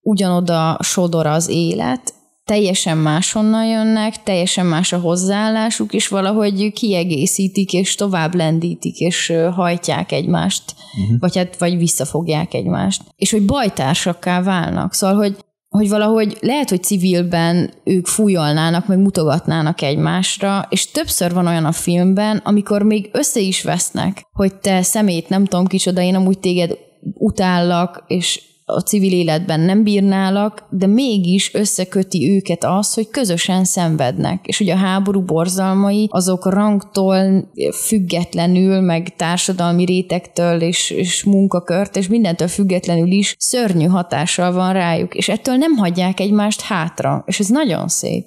ugyanoda 0.00 0.78
sodor 0.82 1.26
az 1.26 1.48
élet, 1.48 2.14
teljesen 2.44 2.98
máshonnan 2.98 3.66
jönnek, 3.66 4.22
teljesen 4.22 4.66
más 4.66 4.92
a 4.92 4.98
hozzáállásuk, 4.98 5.92
és 5.92 6.08
valahogy 6.08 6.72
kiegészítik, 6.72 7.72
és 7.72 7.94
tovább 7.94 8.34
lendítik, 8.34 8.98
és 8.98 9.32
hajtják 9.54 10.12
egymást, 10.12 10.62
uh-huh. 11.02 11.18
vagy 11.18 11.36
hát 11.36 11.58
vagy 11.58 11.76
visszafogják 11.76 12.54
egymást. 12.54 13.02
És 13.16 13.30
hogy 13.30 13.44
bajtársakká 13.44 14.42
válnak. 14.42 14.94
Szóval, 14.94 15.16
hogy 15.16 15.36
hogy 15.78 15.88
valahogy 15.88 16.36
lehet, 16.40 16.68
hogy 16.70 16.82
civilben 16.82 17.70
ők 17.84 18.06
fújolnának, 18.06 18.86
meg 18.86 18.98
mutogatnának 18.98 19.82
egymásra, 19.82 20.66
és 20.68 20.90
többször 20.90 21.32
van 21.32 21.46
olyan 21.46 21.64
a 21.64 21.72
filmben, 21.72 22.36
amikor 22.44 22.82
még 22.82 23.10
össze 23.12 23.40
is 23.40 23.62
vesznek, 23.62 24.26
hogy 24.32 24.54
te 24.54 24.82
szemét 24.82 25.28
nem 25.28 25.44
tudom 25.44 25.66
kicsoda, 25.66 26.00
én 26.00 26.14
amúgy 26.14 26.38
téged 26.38 26.78
utállak, 27.14 28.04
és 28.06 28.42
a 28.64 28.80
civil 28.80 29.12
életben 29.12 29.60
nem 29.60 29.82
bírnálak, 29.82 30.66
de 30.70 30.86
mégis 30.86 31.54
összeköti 31.54 32.30
őket 32.30 32.64
az, 32.64 32.94
hogy 32.94 33.08
közösen 33.08 33.64
szenvednek. 33.64 34.46
És 34.46 34.58
hogy 34.58 34.68
a 34.68 34.76
háború 34.76 35.22
borzalmai 35.22 36.08
azok 36.10 36.52
rangtól 36.52 37.50
függetlenül, 37.72 38.80
meg 38.80 39.16
társadalmi 39.16 39.84
rétektől 39.84 40.60
és, 40.60 40.90
és 40.90 41.24
munkakört, 41.24 41.96
és 41.96 42.08
mindentől 42.08 42.48
függetlenül 42.48 43.10
is 43.10 43.36
szörnyű 43.38 43.86
hatással 43.86 44.52
van 44.52 44.72
rájuk, 44.72 45.14
és 45.14 45.28
ettől 45.28 45.56
nem 45.56 45.72
hagyják 45.76 46.20
egymást 46.20 46.60
hátra, 46.60 47.24
és 47.26 47.40
ez 47.40 47.48
nagyon 47.48 47.88
szép. 47.88 48.24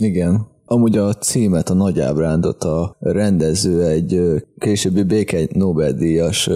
Igen, 0.00 0.48
Amúgy 0.72 0.96
a 0.96 1.14
címet, 1.14 1.68
a 1.68 1.74
nagy 1.74 2.00
ábrándot 2.00 2.64
a 2.64 2.96
rendező 2.98 3.84
egy 3.84 4.20
későbbi 4.58 5.02
béke 5.02 5.38
Nobel-díjas 5.52 6.50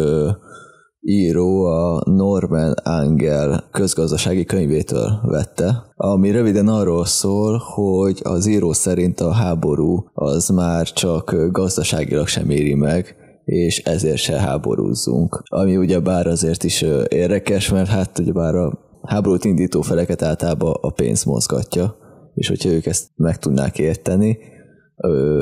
író 1.06 1.64
a 1.64 2.02
Norman 2.04 2.72
Angel 2.72 3.68
közgazdasági 3.70 4.44
könyvétől 4.44 5.20
vette, 5.22 5.84
ami 5.96 6.30
röviden 6.30 6.68
arról 6.68 7.04
szól, 7.04 7.62
hogy 7.74 8.20
az 8.22 8.46
író 8.46 8.72
szerint 8.72 9.20
a 9.20 9.32
háború 9.32 10.04
az 10.12 10.48
már 10.48 10.92
csak 10.92 11.34
gazdaságilag 11.50 12.26
sem 12.26 12.50
éri 12.50 12.74
meg, 12.74 13.16
és 13.44 13.78
ezért 13.78 14.16
se 14.16 14.40
háborúzzunk. 14.40 15.42
Ami 15.48 15.76
ugye 15.76 16.00
bár 16.00 16.26
azért 16.26 16.64
is 16.64 16.84
érdekes, 17.08 17.70
mert 17.70 17.88
hát 17.88 18.18
ugye 18.18 18.32
bár 18.32 18.54
a 18.54 18.78
háborút 19.02 19.44
indító 19.44 19.80
feleket 19.80 20.22
általában 20.22 20.74
a 20.80 20.90
pénz 20.90 21.24
mozgatja, 21.24 21.96
és 22.34 22.48
hogyha 22.48 22.70
ők 22.70 22.86
ezt 22.86 23.08
meg 23.16 23.38
tudnák 23.38 23.78
érteni, 23.78 24.38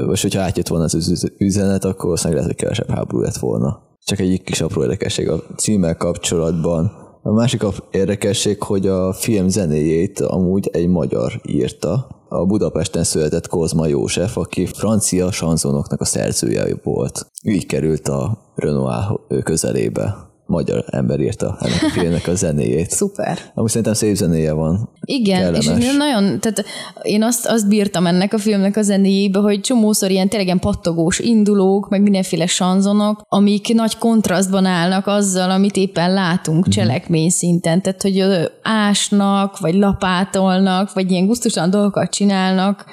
vagy 0.06 0.20
hogyha 0.20 0.40
átjött 0.40 0.68
volna 0.68 0.84
az 0.84 1.30
üzenet, 1.38 1.84
akkor 1.84 2.12
azt 2.12 2.24
lehet, 2.24 2.44
hogy 2.44 2.54
kevesebb 2.54 2.90
háború 2.90 3.20
lett 3.20 3.36
volna. 3.36 3.90
Csak 4.04 4.18
egy 4.18 4.42
kis 4.42 4.60
apró 4.60 4.82
érdekesség 4.82 5.28
a 5.28 5.42
címmel 5.56 5.96
kapcsolatban. 5.96 6.92
A 7.22 7.32
másik 7.32 7.62
érdekesség, 7.90 8.62
hogy 8.62 8.86
a 8.86 9.12
film 9.12 9.48
zenéjét 9.48 10.20
amúgy 10.20 10.68
egy 10.72 10.88
magyar 10.88 11.40
írta. 11.42 12.08
A 12.28 12.46
Budapesten 12.46 13.04
született 13.04 13.46
Kozma 13.46 13.86
József, 13.86 14.36
aki 14.36 14.66
francia 14.66 15.32
sanzonoknak 15.32 16.00
a 16.00 16.04
szerzője 16.04 16.76
volt. 16.82 17.26
Így 17.44 17.66
került 17.66 18.08
a 18.08 18.38
Renoir 18.54 19.04
közelébe. 19.42 20.31
Magyar 20.46 20.84
ember 20.90 21.20
írta 21.20 21.58
ennek 21.60 21.82
a 21.82 21.88
filmnek 21.88 22.26
a 22.26 22.34
zenéjét. 22.34 22.90
Szuper. 22.90 23.38
Amúgy 23.54 23.68
szerintem 23.68 23.94
szép 23.94 24.14
zenéje 24.14 24.52
van. 24.52 24.88
Igen, 25.00 25.40
Kellemes. 25.40 25.84
és 25.84 25.94
nagyon, 25.96 26.40
tehát 26.40 26.64
én 27.02 27.22
azt, 27.22 27.46
azt 27.46 27.68
bírtam 27.68 28.06
ennek 28.06 28.32
a 28.32 28.38
filmnek 28.38 28.76
a 28.76 28.82
zenéjébe, 28.82 29.38
hogy 29.38 29.60
csomószor 29.60 30.10
ilyen 30.10 30.28
tényleg 30.28 30.46
ilyen 30.46 30.58
pattogós 30.58 31.18
indulók, 31.18 31.88
meg 31.88 32.02
mindenféle 32.02 32.46
sanzonok, 32.46 33.22
amik 33.28 33.74
nagy 33.74 33.98
kontrasztban 33.98 34.64
állnak 34.64 35.06
azzal, 35.06 35.50
amit 35.50 35.76
éppen 35.76 36.12
látunk 36.12 36.58
uh-huh. 36.58 36.74
cselekmény 36.74 37.30
szinten. 37.30 37.82
Tehát, 37.82 38.02
hogy 38.02 38.24
ásnak, 38.62 39.58
vagy 39.58 39.74
lapátolnak, 39.74 40.92
vagy 40.92 41.10
ilyen 41.10 41.26
gusztusan 41.26 41.70
dolgokat 41.70 42.10
csinálnak, 42.10 42.84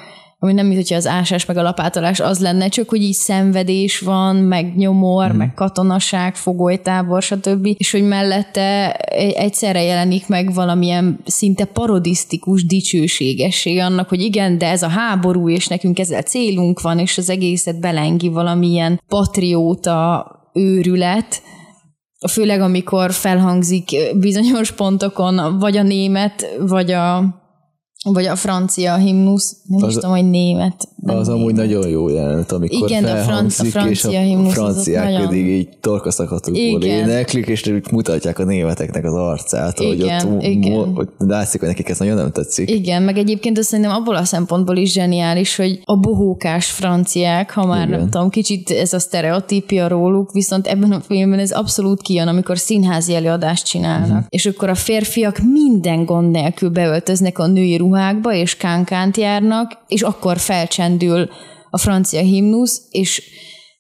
ami 0.42 0.54
nem, 0.54 0.68
mintha 0.68 0.96
az 0.96 1.08
ásás 1.08 1.46
meg 1.46 1.58
a 1.58 1.62
lapátolás 1.62 2.20
az 2.20 2.40
lenne, 2.40 2.68
csak 2.68 2.90
hogy 2.90 3.02
így 3.02 3.14
szenvedés 3.14 4.00
van, 4.00 4.36
meg 4.36 4.76
nyomor, 4.76 5.34
mm. 5.34 5.38
meg 5.38 5.54
katonaság, 5.54 6.36
fogolytábor, 6.36 7.22
stb. 7.22 7.68
És 7.78 7.92
hogy 7.92 8.04
mellette 8.04 8.94
egyszerre 9.36 9.84
jelenik 9.84 10.28
meg 10.28 10.54
valamilyen 10.54 11.20
szinte 11.26 11.66
parodisztikus 11.66 12.66
dicsőségesség 12.66 13.80
annak, 13.80 14.10
hogy 14.10 14.22
igen, 14.22 14.58
de 14.58 14.70
ez 14.70 14.84
a 14.84 14.88
háború, 14.88 15.50
és 15.50 15.68
nekünk 15.68 16.00
ezzel 16.00 16.22
célunk 16.22 16.82
van, 16.82 17.00
és 17.00 17.18
az 17.18 17.30
egészet 17.30 17.80
belengi 17.80 18.30
valamilyen 18.30 19.02
patrióta 19.08 20.26
őrület, 20.54 21.42
főleg 22.32 22.62
amikor 22.62 23.12
felhangzik 23.12 23.90
bizonyos 24.20 24.72
pontokon 24.72 25.60
vagy 25.60 25.78
a 25.78 25.84
német, 25.84 26.56
vagy 26.60 26.92
a 26.92 27.38
vagy 28.04 28.26
a 28.26 28.36
francia 28.36 28.96
himnusz, 28.96 29.58
nem 29.64 29.84
az, 29.84 29.90
is 29.90 29.94
tudom, 29.94 30.12
hogy 30.12 30.30
német. 30.30 30.88
Az 31.06 31.28
német. 31.28 31.28
amúgy 31.28 31.54
nagyon 31.54 31.88
jó 31.88 32.10
jelent, 32.10 32.52
amikor 32.52 32.90
Igen, 32.90 33.04
a, 33.04 33.16
fran- 33.16 33.46
a 33.46 33.50
francia 33.50 34.24
és 34.24 34.36
a 34.36 34.50
franciák 34.50 35.04
nagyon... 35.04 35.28
pedig 35.28 35.48
így 35.48 35.70
torkaszakatukból 35.82 36.84
éneklik, 36.84 37.48
és 37.48 37.74
mutatják 37.92 38.40
a 38.40 38.44
németeknek 38.44 39.06
az 39.06 39.14
arcát, 39.14 39.80
igen, 39.80 40.20
hogy 40.20 40.36
ott 40.36 40.44
igen. 40.44 40.72
Mo- 40.72 41.12
látszik, 41.18 41.60
hogy 41.60 41.70
nekik 41.70 41.90
ez 41.90 42.00
nagyon 42.00 42.16
nem 42.16 42.32
tetszik. 42.32 42.70
Igen, 42.70 43.04
meg 43.04 43.18
egyébként 43.18 43.58
azt 43.58 43.68
szerintem 43.68 43.94
abból 43.94 44.16
a 44.16 44.24
szempontból 44.24 44.78
is 44.78 44.92
zseniális, 44.92 45.56
hogy 45.56 45.80
a 45.84 45.98
bohókás 45.98 46.72
franciák, 46.72 47.52
ha 47.52 47.66
már 47.66 47.88
igen. 47.88 48.00
nem 48.00 48.10
tudom, 48.10 48.30
kicsit 48.30 48.70
ez 48.70 48.94
a 48.94 49.00
sztereotípia 49.00 49.88
róluk, 49.88 50.32
viszont 50.32 50.68
ebben 50.68 50.92
a 50.92 51.00
filmben 51.00 51.40
ez 51.40 51.52
abszolút 51.52 52.02
kijön, 52.02 52.28
amikor 52.28 52.58
színházi 52.58 53.16
előadást 53.16 53.66
csinálnak. 53.66 54.08
Uh-huh. 54.08 54.26
És 54.30 54.46
akkor 54.46 54.70
a 54.70 54.76
férfiak 54.76 55.40
minden 55.54 56.06
gond 56.06 56.32
nélkül 56.32 56.70
beöltöznek 56.70 57.40
a 57.40 57.48
női 57.48 57.78
ruhákba, 57.90 58.34
és 58.34 58.58
kánkánt 58.58 59.18
járnak, 59.18 59.78
és 59.88 60.02
akkor 60.02 60.38
felcsendül 60.38 61.30
a 61.70 61.78
francia 61.78 62.22
himnusz, 62.22 62.82
és 62.90 63.22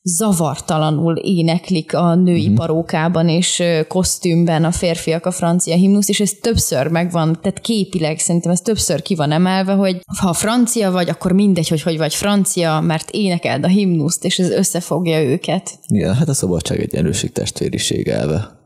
zavartalanul 0.04 1.18
éneklik 1.18 1.94
a 1.94 2.16
női 2.16 2.42
uh-huh. 2.42 2.56
parókában 2.56 3.30
és 3.30 3.63
kosztümben 3.88 4.63
a 4.63 4.72
férfiak 4.72 5.25
a 5.25 5.32
francia 5.32 5.75
himnusz, 5.75 6.10
és 6.10 6.20
ez 6.20 6.32
többször 6.42 6.88
megvan, 6.88 7.39
tehát 7.42 7.62
képileg 7.62 8.20
szerintem 8.20 8.51
ez 8.51 8.62
többször 8.62 9.01
ki 9.01 9.16
van 9.16 9.32
emelve, 9.32 9.74
hogy 9.74 10.01
ha 10.20 10.34
francia 10.34 10.92
vagy, 10.92 11.10
akkor 11.10 11.32
mindegy, 11.32 11.68
hogy 11.68 11.82
hogy 11.82 11.98
vagy 11.98 12.16
francia, 12.16 12.80
mert 12.80 13.10
énekeld 13.12 13.63
a 13.63 13.68
himnuszt, 13.68 14.25
és 14.25 14.39
ez 14.39 14.50
összefogja 14.50 15.24
őket. 15.24 15.80
Igen, 15.88 16.16
hát 16.16 16.30
a 16.30 16.34
szabadság 16.34 16.80
egy 16.80 16.96
erőség 16.96 17.32
testvériség 17.32 18.08
elve, 18.08 18.60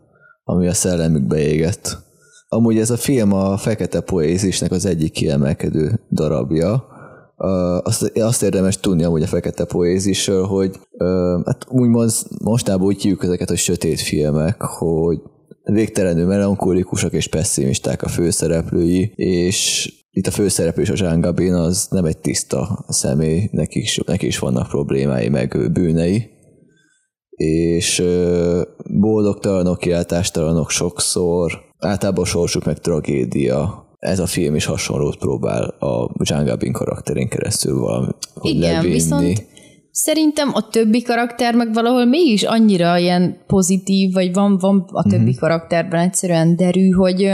ami 0.44 0.68
a 0.68 0.74
szellemükbe 0.74 1.40
égett. 1.40 1.98
Amúgy 2.54 2.78
ez 2.78 2.90
a 2.90 2.98
film 2.98 3.34
a 3.34 3.58
Fekete 3.58 4.00
Poézisnek 4.00 4.72
az 4.72 4.86
egyik 4.86 5.12
kiemelkedő 5.12 6.00
darabja. 6.12 6.86
Azt, 7.84 8.18
azt 8.18 8.44
érdemes 8.44 8.78
tudni 8.80 9.04
amúgy 9.04 9.22
a 9.22 9.28
Fekete 9.28 9.66
Poézisről, 9.66 10.46
hogy 10.46 10.80
hát 11.46 11.66
úgymond 11.70 12.12
mostában 12.44 12.88
úgy 12.88 13.02
hívjuk 13.02 13.24
ezeket, 13.24 13.50
hogy 13.50 13.58
sötét 13.58 14.00
filmek, 14.00 14.62
hogy 14.62 15.18
végtelenül 15.64 16.26
melankolikusak 16.26 17.14
és 17.14 17.28
pessimisták 17.28 18.04
a 18.04 18.08
főszereplői, 18.08 19.12
és 19.16 19.90
itt 20.12 20.28
a 20.28 20.32
főszereplő 20.32 20.82
és 20.82 20.90
a 20.90 20.96
Jean 20.98 21.22
Gabin 21.22 21.54
az 21.54 21.88
nem 21.90 22.06
egy 22.06 22.18
tiszta 22.18 22.86
személy, 22.88 23.50
neki 23.52 23.80
is, 23.80 24.00
neki 24.06 24.26
is 24.26 24.40
vannak 24.40 24.68
problémái, 24.68 25.30
meg 25.30 25.72
bűnei, 25.72 26.30
és 27.36 28.04
boldogtalanok, 29.00 29.78
kiáltástalanok 29.78 30.70
sokszor, 30.70 31.52
általában 31.86 32.26
sorsuk 32.26 32.66
meg 32.66 32.80
tragédia. 32.80 33.88
Ez 34.00 34.20
a 34.20 34.26
film 34.26 34.56
is 34.56 34.66
hasonlót 34.66 35.18
próbál 35.18 35.64
a 35.64 36.10
Jean 36.24 36.46
Gabin 36.46 36.72
karakterén 36.72 37.28
keresztül 37.28 37.80
valami 37.80 38.08
Igen, 38.42 38.74
levinni. 38.74 38.94
viszont 38.94 39.52
Szerintem 39.96 40.50
a 40.54 40.68
többi 40.68 41.02
karakter 41.02 41.56
meg 41.56 41.74
valahol 41.74 42.06
mégis 42.06 42.44
annyira 42.44 42.98
ilyen 42.98 43.44
pozitív, 43.48 44.14
vagy 44.14 44.34
van, 44.34 44.58
van 44.58 44.86
a 44.92 45.04
többi 45.04 45.24
mm-hmm. 45.24 45.40
karakterben 45.40 46.00
egyszerűen 46.00 46.56
derű, 46.56 46.90
hogy 46.90 47.32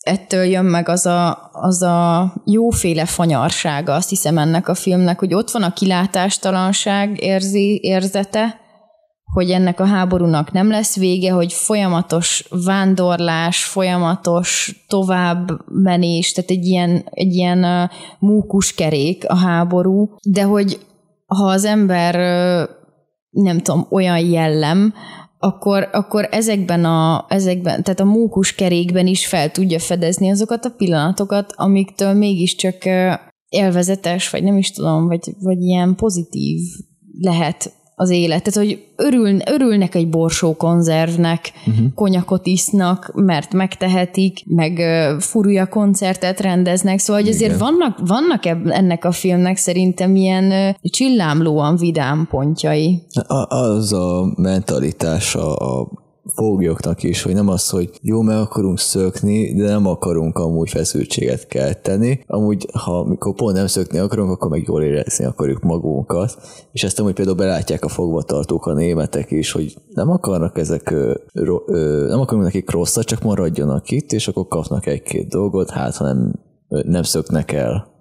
ettől 0.00 0.44
jön 0.44 0.64
meg 0.64 0.88
az 0.88 1.06
a, 1.06 1.50
az 1.52 1.82
a 1.82 2.32
jóféle 2.44 3.04
fanyarsága, 3.04 3.94
azt 3.94 4.08
hiszem 4.08 4.38
ennek 4.38 4.68
a 4.68 4.74
filmnek, 4.74 5.18
hogy 5.18 5.34
ott 5.34 5.50
van 5.50 5.62
a 5.62 5.72
kilátástalanság 5.72 7.22
érzi, 7.22 7.80
érzete, 7.82 8.60
hogy 9.32 9.50
ennek 9.50 9.80
a 9.80 9.86
háborúnak 9.86 10.52
nem 10.52 10.68
lesz 10.68 10.96
vége, 10.96 11.32
hogy 11.32 11.52
folyamatos 11.52 12.48
vándorlás, 12.64 13.64
folyamatos 13.64 14.84
továbbmenés, 14.88 16.32
tehát 16.32 16.50
egy 16.50 16.64
ilyen, 16.64 17.04
egy 17.10 17.34
ilyen 17.34 17.90
kerék 18.76 19.28
a 19.28 19.36
háború, 19.36 20.10
de 20.22 20.42
hogy 20.42 20.80
ha 21.26 21.44
az 21.44 21.64
ember 21.64 22.14
nem 23.30 23.58
tudom, 23.58 23.86
olyan 23.90 24.18
jellem, 24.18 24.94
akkor, 25.38 25.88
akkor 25.92 26.28
ezekben 26.30 26.84
a, 26.84 27.26
ezekben, 27.28 27.82
tehát 27.82 28.00
a 28.00 28.04
mókus 28.04 28.54
kerékben 28.54 29.06
is 29.06 29.26
fel 29.26 29.50
tudja 29.50 29.78
fedezni 29.78 30.30
azokat 30.30 30.64
a 30.64 30.74
pillanatokat, 30.76 31.52
amiktől 31.56 32.12
mégiscsak 32.12 32.76
élvezetes, 33.48 34.30
vagy 34.30 34.42
nem 34.42 34.56
is 34.56 34.70
tudom, 34.70 35.06
vagy, 35.06 35.34
vagy 35.40 35.60
ilyen 35.60 35.94
pozitív 35.94 36.60
lehet 37.20 37.72
az 38.00 38.10
élet. 38.10 38.42
Tehát, 38.42 38.68
hogy 38.68 38.84
örül, 38.96 39.38
örülnek 39.46 39.94
egy 39.94 40.08
borsó 40.08 40.56
konzervnek, 40.56 41.52
uh-huh. 41.66 41.86
konyakot 41.94 42.46
isznak, 42.46 43.12
mert 43.14 43.52
megtehetik, 43.52 44.42
meg 44.46 44.78
uh, 44.78 45.20
furúja 45.20 45.66
koncertet 45.66 46.40
rendeznek, 46.40 46.98
szóval 46.98 47.22
hogy 47.22 47.30
azért 47.30 47.58
vannak, 47.58 47.98
vannak 48.06 48.46
ennek 48.76 49.04
a 49.04 49.12
filmnek 49.12 49.56
szerintem 49.56 50.16
ilyen 50.16 50.44
uh, 50.44 50.90
csillámlóan 50.90 51.76
vidám 51.76 52.26
pontjai. 52.30 53.02
A, 53.26 53.56
az 53.56 53.92
a 53.92 54.32
mentalitása 54.36 55.54
a 55.54 55.88
foglyoknak 56.34 57.02
is, 57.02 57.22
hogy 57.22 57.34
nem 57.34 57.48
az, 57.48 57.68
hogy 57.68 57.90
jó, 58.02 58.20
meg 58.20 58.36
akarunk 58.36 58.78
szökni, 58.78 59.54
de 59.54 59.64
nem 59.64 59.86
akarunk 59.86 60.38
amúgy 60.38 60.70
feszültséget 60.70 61.46
kelteni. 61.46 62.24
Amúgy, 62.26 62.68
ha 62.72 63.04
mikor 63.04 63.34
pont 63.34 63.56
nem 63.56 63.66
szökni 63.66 63.98
akarunk, 63.98 64.30
akkor 64.30 64.50
meg 64.50 64.64
jól 64.66 64.82
érezni 64.82 65.24
akarjuk 65.24 65.60
magunkat. 65.60 66.36
És 66.72 66.82
ezt 66.82 67.00
amúgy 67.00 67.12
például 67.12 67.36
belátják 67.36 67.84
a 67.84 67.88
fogvatartók, 67.88 68.66
a 68.66 68.74
németek 68.74 69.30
is, 69.30 69.52
hogy 69.52 69.76
nem 69.88 70.10
akarnak 70.10 70.58
ezek, 70.58 70.90
ö, 70.90 71.14
ö, 71.32 72.06
nem 72.08 72.20
akarunk 72.20 72.44
nekik 72.44 72.70
rosszat, 72.70 73.04
csak 73.04 73.22
maradjanak 73.22 73.90
itt, 73.90 74.12
és 74.12 74.28
akkor 74.28 74.48
kapnak 74.48 74.86
egy-két 74.86 75.28
dolgot, 75.28 75.70
hát 75.70 75.96
ha 75.96 76.04
nem, 76.04 76.32
nem 76.68 77.02
szöknek 77.02 77.52
el 77.52 77.96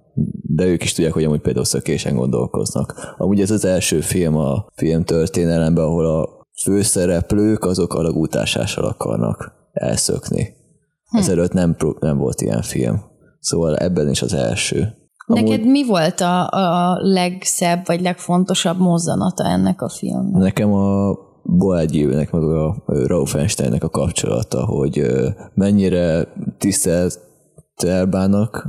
de 0.56 0.66
ők 0.66 0.84
is 0.84 0.94
tudják, 0.94 1.14
hogy 1.14 1.24
amúgy 1.24 1.40
például 1.40 1.66
szökésen 1.66 2.16
gondolkoznak. 2.16 3.16
Amúgy 3.18 3.42
ez 3.42 3.52
az 3.52 3.66
első 3.66 4.00
film 4.00 4.36
a 4.36 4.66
film 4.76 5.04
történelemben, 5.04 5.84
ahol 5.84 6.06
a 6.06 6.37
főszereplők 6.64 7.66
azok 7.66 7.94
alagútásással 7.94 8.86
akarnak 8.86 9.54
elszökni. 9.72 10.56
Hm. 11.10 11.18
Ezelőtt 11.18 11.54
nem, 11.54 11.76
nem 12.00 12.18
volt 12.18 12.42
ilyen 12.42 12.62
film. 12.62 13.02
Szóval 13.40 13.78
ebben 13.78 14.10
is 14.10 14.22
az 14.22 14.34
első. 14.34 14.96
Amúgy... 15.26 15.44
Neked 15.44 15.66
mi 15.66 15.86
volt 15.86 16.22
a, 16.22 16.48
a 16.50 16.98
legszebb, 17.02 17.86
vagy 17.86 18.02
legfontosabb 18.02 18.80
mozzanata 18.80 19.46
ennek 19.46 19.82
a 19.82 19.90
filmnek? 19.90 20.42
Nekem 20.42 20.74
a 20.74 21.18
Boadieu-nek, 21.44 22.32
meg 22.32 22.44
a 22.44 22.76
Raufensteinnek 22.86 23.84
a 23.84 23.90
kapcsolata, 23.90 24.66
hogy 24.66 25.02
mennyire 25.54 26.28
tisztelt 26.58 27.20
elbánnak, 27.84 28.68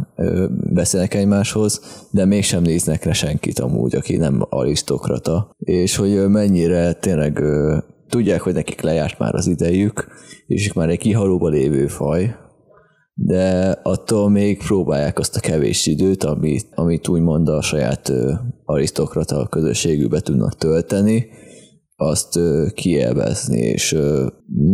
beszélnek 0.73 1.15
egymáshoz, 1.15 1.81
de 2.11 2.25
mégsem 2.25 2.63
néznek 2.63 3.05
le 3.05 3.13
senkit 3.13 3.59
amúgy, 3.59 3.95
aki 3.95 4.17
nem 4.17 4.47
arisztokrata, 4.49 5.55
és 5.59 5.97
hogy 5.97 6.29
mennyire 6.29 6.93
tényleg 6.93 7.43
tudják, 8.09 8.41
hogy 8.41 8.55
nekik 8.55 8.81
lejárt 8.81 9.19
már 9.19 9.35
az 9.35 9.47
idejük, 9.47 10.07
és 10.47 10.69
ők 10.69 10.75
már 10.75 10.89
egy 10.89 10.99
kihalóba 10.99 11.49
lévő 11.49 11.87
faj, 11.87 12.35
de 13.15 13.71
attól 13.83 14.31
még 14.31 14.59
próbálják 14.59 15.19
azt 15.19 15.37
a 15.37 15.41
kevés 15.41 15.87
időt, 15.87 16.25
amit, 16.25 16.67
amit 16.75 17.09
úgymond 17.09 17.49
a 17.49 17.63
saját 17.63 18.13
arisztokrata 18.65 19.47
közösségükbe 19.47 20.21
tudnak 20.21 20.57
tölteni, 20.57 21.27
azt 21.97 22.39
kielvezni, 22.75 23.59
és 23.59 23.99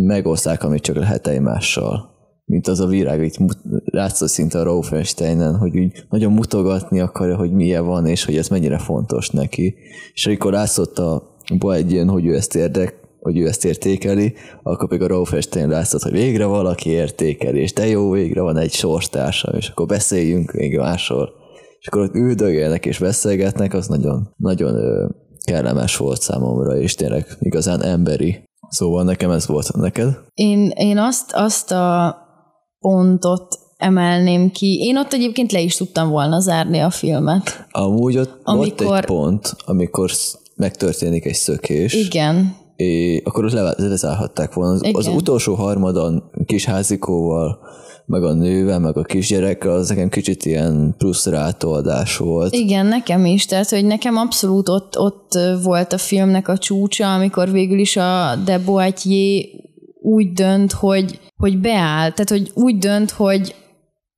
megoszták, 0.06 0.62
amit 0.62 0.82
csak 0.82 0.96
lehet 0.96 1.26
egymással 1.26 2.13
mint 2.44 2.66
az 2.66 2.80
a 2.80 2.86
virág, 2.86 3.24
itt 3.24 3.36
látszott 3.84 4.28
szinte 4.28 4.58
a 4.58 4.62
Raufensteinen, 4.62 5.56
hogy 5.56 5.78
úgy 5.78 6.04
nagyon 6.10 6.32
mutogatni 6.32 7.00
akarja, 7.00 7.36
hogy 7.36 7.52
milyen 7.52 7.86
van, 7.86 8.06
és 8.06 8.24
hogy 8.24 8.36
ez 8.36 8.48
mennyire 8.48 8.78
fontos 8.78 9.30
neki. 9.30 9.74
És 10.12 10.26
amikor 10.26 10.52
látszott 10.52 10.98
a 10.98 11.38
Boedjön, 11.58 12.08
hogy 12.08 12.26
ő 12.26 12.34
ezt 12.34 12.54
érdek, 12.54 13.02
hogy 13.20 13.38
ő 13.38 13.46
ezt 13.46 13.64
értékeli, 13.64 14.34
akkor 14.62 14.88
pedig 14.88 15.04
a 15.04 15.06
Raufestén 15.06 15.68
látszott, 15.68 16.02
hogy 16.02 16.12
végre 16.12 16.44
valaki 16.44 16.90
értékeli, 16.90 17.60
és 17.60 17.72
de 17.72 17.86
jó, 17.86 18.10
végre 18.10 18.40
van 18.40 18.56
egy 18.56 18.72
sorstársam, 18.72 19.54
és 19.56 19.68
akkor 19.68 19.86
beszéljünk 19.86 20.52
még 20.52 20.76
másról. 20.76 21.32
És 21.78 21.86
akkor 21.86 22.02
ott 22.02 22.14
üldögélnek 22.14 22.86
és 22.86 22.98
beszélgetnek, 22.98 23.74
az 23.74 23.86
nagyon, 23.86 24.34
nagyon 24.36 24.74
kellemes 25.44 25.96
volt 25.96 26.20
számomra, 26.20 26.76
és 26.76 26.94
tényleg 26.94 27.26
igazán 27.38 27.82
emberi. 27.82 28.44
Szóval 28.68 29.04
nekem 29.04 29.30
ez 29.30 29.46
volt 29.46 29.76
neked. 29.76 30.18
Én, 30.34 30.68
én 30.68 30.98
azt, 30.98 31.32
azt 31.32 31.70
a 31.70 32.16
pontot 32.84 33.58
emelném 33.76 34.50
ki. 34.50 34.78
Én 34.80 34.96
ott 34.96 35.12
egyébként 35.12 35.52
le 35.52 35.60
is 35.60 35.76
tudtam 35.76 36.08
volna 36.10 36.40
zárni 36.40 36.78
a 36.78 36.90
filmet. 36.90 37.66
Amúgy 37.70 38.18
ott 38.18 38.40
amikor... 38.42 38.86
volt 38.86 38.98
egy 38.98 39.04
pont, 39.04 39.56
amikor 39.66 40.10
megtörténik 40.56 41.24
egy 41.24 41.34
szökés. 41.34 41.94
Igen. 41.94 42.56
És 42.76 43.20
akkor 43.24 43.44
ott 43.44 43.76
lezárhatták 43.76 44.52
volna. 44.52 44.72
Az, 44.72 44.82
az 44.92 45.06
utolsó 45.06 45.54
harmadon 45.54 46.22
kis 46.46 46.64
házikóval 46.64 47.58
meg 48.06 48.24
a 48.24 48.32
nővel, 48.32 48.78
meg 48.78 48.96
a 48.96 49.02
kisgyerekkel, 49.02 49.72
az 49.72 49.88
nekem 49.88 50.08
kicsit 50.08 50.44
ilyen 50.44 50.94
plusz 50.98 51.26
rátoldás 51.26 52.16
volt. 52.16 52.54
Igen, 52.54 52.86
nekem 52.86 53.24
is, 53.24 53.46
tehát 53.46 53.68
hogy 53.68 53.84
nekem 53.84 54.16
abszolút 54.16 54.68
ott, 54.68 54.98
ott 54.98 55.38
volt 55.62 55.92
a 55.92 55.98
filmnek 55.98 56.48
a 56.48 56.58
csúcsa, 56.58 57.14
amikor 57.14 57.50
végül 57.50 57.78
is 57.78 57.96
a 57.96 58.36
De 58.44 58.58
Boitier 58.58 59.44
úgy 60.04 60.32
dönt, 60.32 60.72
hogy, 60.72 61.20
hogy 61.36 61.58
beáll, 61.58 62.10
tehát 62.12 62.28
hogy 62.28 62.50
úgy 62.54 62.78
dönt, 62.78 63.10
hogy 63.10 63.54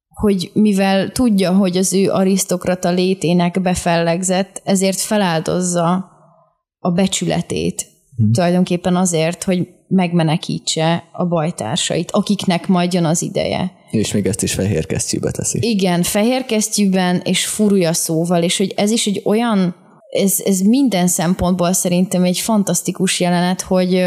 hogy 0.08 0.50
mivel 0.54 1.10
tudja, 1.10 1.52
hogy 1.52 1.76
az 1.76 1.92
ő 1.92 2.10
arisztokrata 2.10 2.90
létének 2.90 3.60
befellegzett, 3.62 4.60
ezért 4.64 5.00
feláldozza 5.00 6.10
a 6.78 6.90
becsületét. 6.90 7.86
Hmm. 8.16 8.32
Tulajdonképpen 8.32 8.96
azért, 8.96 9.44
hogy 9.44 9.68
megmenekítse 9.88 11.04
a 11.12 11.26
bajtársait, 11.26 12.10
akiknek 12.10 12.68
majd 12.68 12.92
jön 12.92 13.04
az 13.04 13.22
ideje. 13.22 13.72
És 13.90 14.12
még 14.12 14.26
ezt 14.26 14.42
is 14.42 14.54
fehér 14.54 14.86
kesztyűbe 14.86 15.30
teszi. 15.30 15.58
Igen, 15.62 16.02
fehér 16.02 16.44
kesztyűben 16.44 17.20
és 17.24 17.46
furúja 17.46 17.92
szóval, 17.92 18.42
és 18.42 18.58
hogy 18.58 18.72
ez 18.76 18.90
is 18.90 19.06
egy 19.06 19.22
olyan, 19.24 19.74
ez, 20.10 20.40
ez 20.44 20.60
minden 20.60 21.06
szempontból 21.06 21.72
szerintem 21.72 22.24
egy 22.24 22.38
fantasztikus 22.38 23.20
jelenet, 23.20 23.60
hogy 23.60 24.04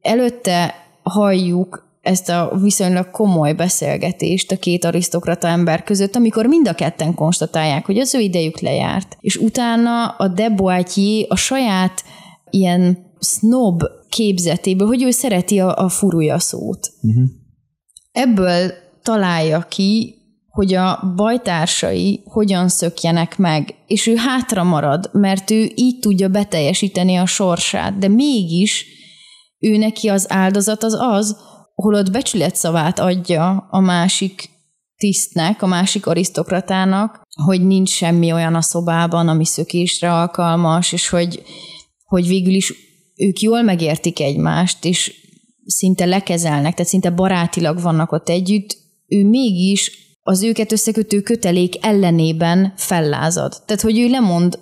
előtte 0.00 0.74
halljuk 1.08 1.86
ezt 2.00 2.28
a 2.28 2.58
viszonylag 2.62 3.10
komoly 3.10 3.52
beszélgetést 3.52 4.50
a 4.50 4.56
két 4.56 4.84
arisztokrata 4.84 5.48
ember 5.48 5.82
között, 5.82 6.16
amikor 6.16 6.46
mind 6.46 6.68
a 6.68 6.74
ketten 6.74 7.14
konstatálják, 7.14 7.86
hogy 7.86 7.98
az 7.98 8.14
ő 8.14 8.18
idejük 8.18 8.60
lejárt. 8.60 9.16
És 9.20 9.36
utána 9.36 10.06
a 10.06 10.28
de 10.28 10.50
Boitier 10.50 11.26
a 11.28 11.36
saját 11.36 12.04
ilyen 12.50 13.06
snob 13.20 13.82
képzetéből, 14.08 14.86
hogy 14.86 15.02
ő 15.02 15.10
szereti 15.10 15.60
a, 15.60 15.76
a 15.76 15.88
furúja 15.88 16.38
szót. 16.38 16.90
Uh-huh. 17.02 17.24
Ebből 18.12 18.72
találja 19.02 19.66
ki, 19.68 20.14
hogy 20.48 20.74
a 20.74 21.12
bajtársai 21.16 22.22
hogyan 22.24 22.68
szökjenek 22.68 23.38
meg, 23.38 23.74
és 23.86 24.06
ő 24.06 24.14
hátra 24.16 24.64
marad, 24.64 25.10
mert 25.12 25.50
ő 25.50 25.70
így 25.74 25.98
tudja 25.98 26.28
beteljesíteni 26.28 27.16
a 27.16 27.26
sorsát, 27.26 27.98
de 27.98 28.08
mégis 28.08 28.97
ő 29.58 29.76
neki 29.76 30.08
az 30.08 30.26
áldozat 30.28 30.82
az 30.82 30.96
az, 31.00 31.36
holott 31.74 32.10
becsületszavát 32.10 32.98
adja 32.98 33.68
a 33.70 33.80
másik 33.80 34.50
tisztnek, 34.96 35.62
a 35.62 35.66
másik 35.66 36.06
arisztokratának, 36.06 37.22
hogy 37.44 37.66
nincs 37.66 37.90
semmi 37.90 38.32
olyan 38.32 38.54
a 38.54 38.60
szobában, 38.60 39.28
ami 39.28 39.44
szökésre 39.44 40.12
alkalmas, 40.12 40.92
és 40.92 41.08
hogy, 41.08 41.42
hogy 42.04 42.26
végül 42.26 42.54
is 42.54 42.72
ők 43.16 43.40
jól 43.40 43.62
megértik 43.62 44.20
egymást, 44.20 44.84
és 44.84 45.12
szinte 45.66 46.04
lekezelnek, 46.04 46.74
tehát 46.74 46.90
szinte 46.90 47.10
barátilag 47.10 47.80
vannak 47.80 48.12
ott 48.12 48.28
együtt, 48.28 48.76
ő 49.06 49.24
mégis 49.24 50.06
az 50.22 50.42
őket 50.42 50.72
összekötő 50.72 51.20
kötelék 51.20 51.84
ellenében 51.84 52.72
fellázad. 52.76 53.62
Tehát, 53.66 53.82
hogy 53.82 53.98
ő 53.98 54.08
lemond 54.08 54.58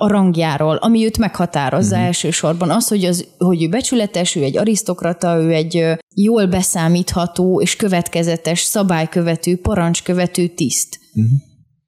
a 0.00 0.08
rangjáról, 0.08 0.76
ami 0.76 1.04
őt 1.04 1.18
meghatározza 1.18 1.94
uh-huh. 1.94 2.06
elsősorban. 2.06 2.70
Az, 2.70 2.88
hogy, 2.88 3.04
az, 3.04 3.26
hogy 3.38 3.62
ő 3.62 3.68
becsületes, 3.68 4.34
ő 4.34 4.42
egy 4.42 4.56
arisztokrata, 4.56 5.36
ő 5.36 5.52
egy 5.52 5.84
jól 6.14 6.46
beszámítható 6.46 7.60
és 7.60 7.76
következetes, 7.76 8.60
szabálykövető, 8.60 9.60
parancskövető 9.60 10.46
tiszt. 10.46 10.98
Uh-huh. 11.14 11.32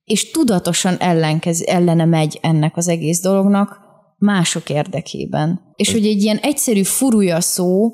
És 0.05 0.31
tudatosan 0.31 0.97
ellenkez, 0.99 1.63
ellene 1.67 2.05
megy 2.05 2.39
ennek 2.43 2.77
az 2.77 2.89
egész 2.89 3.21
dolognak 3.21 3.81
mások 4.19 4.71
érdekében. 4.71 5.61
És 5.77 5.93
hogy 5.93 6.07
egy 6.07 6.23
ilyen 6.23 6.39
egyszerű 6.43 6.83
furúja 6.83 7.41
szó, 7.41 7.93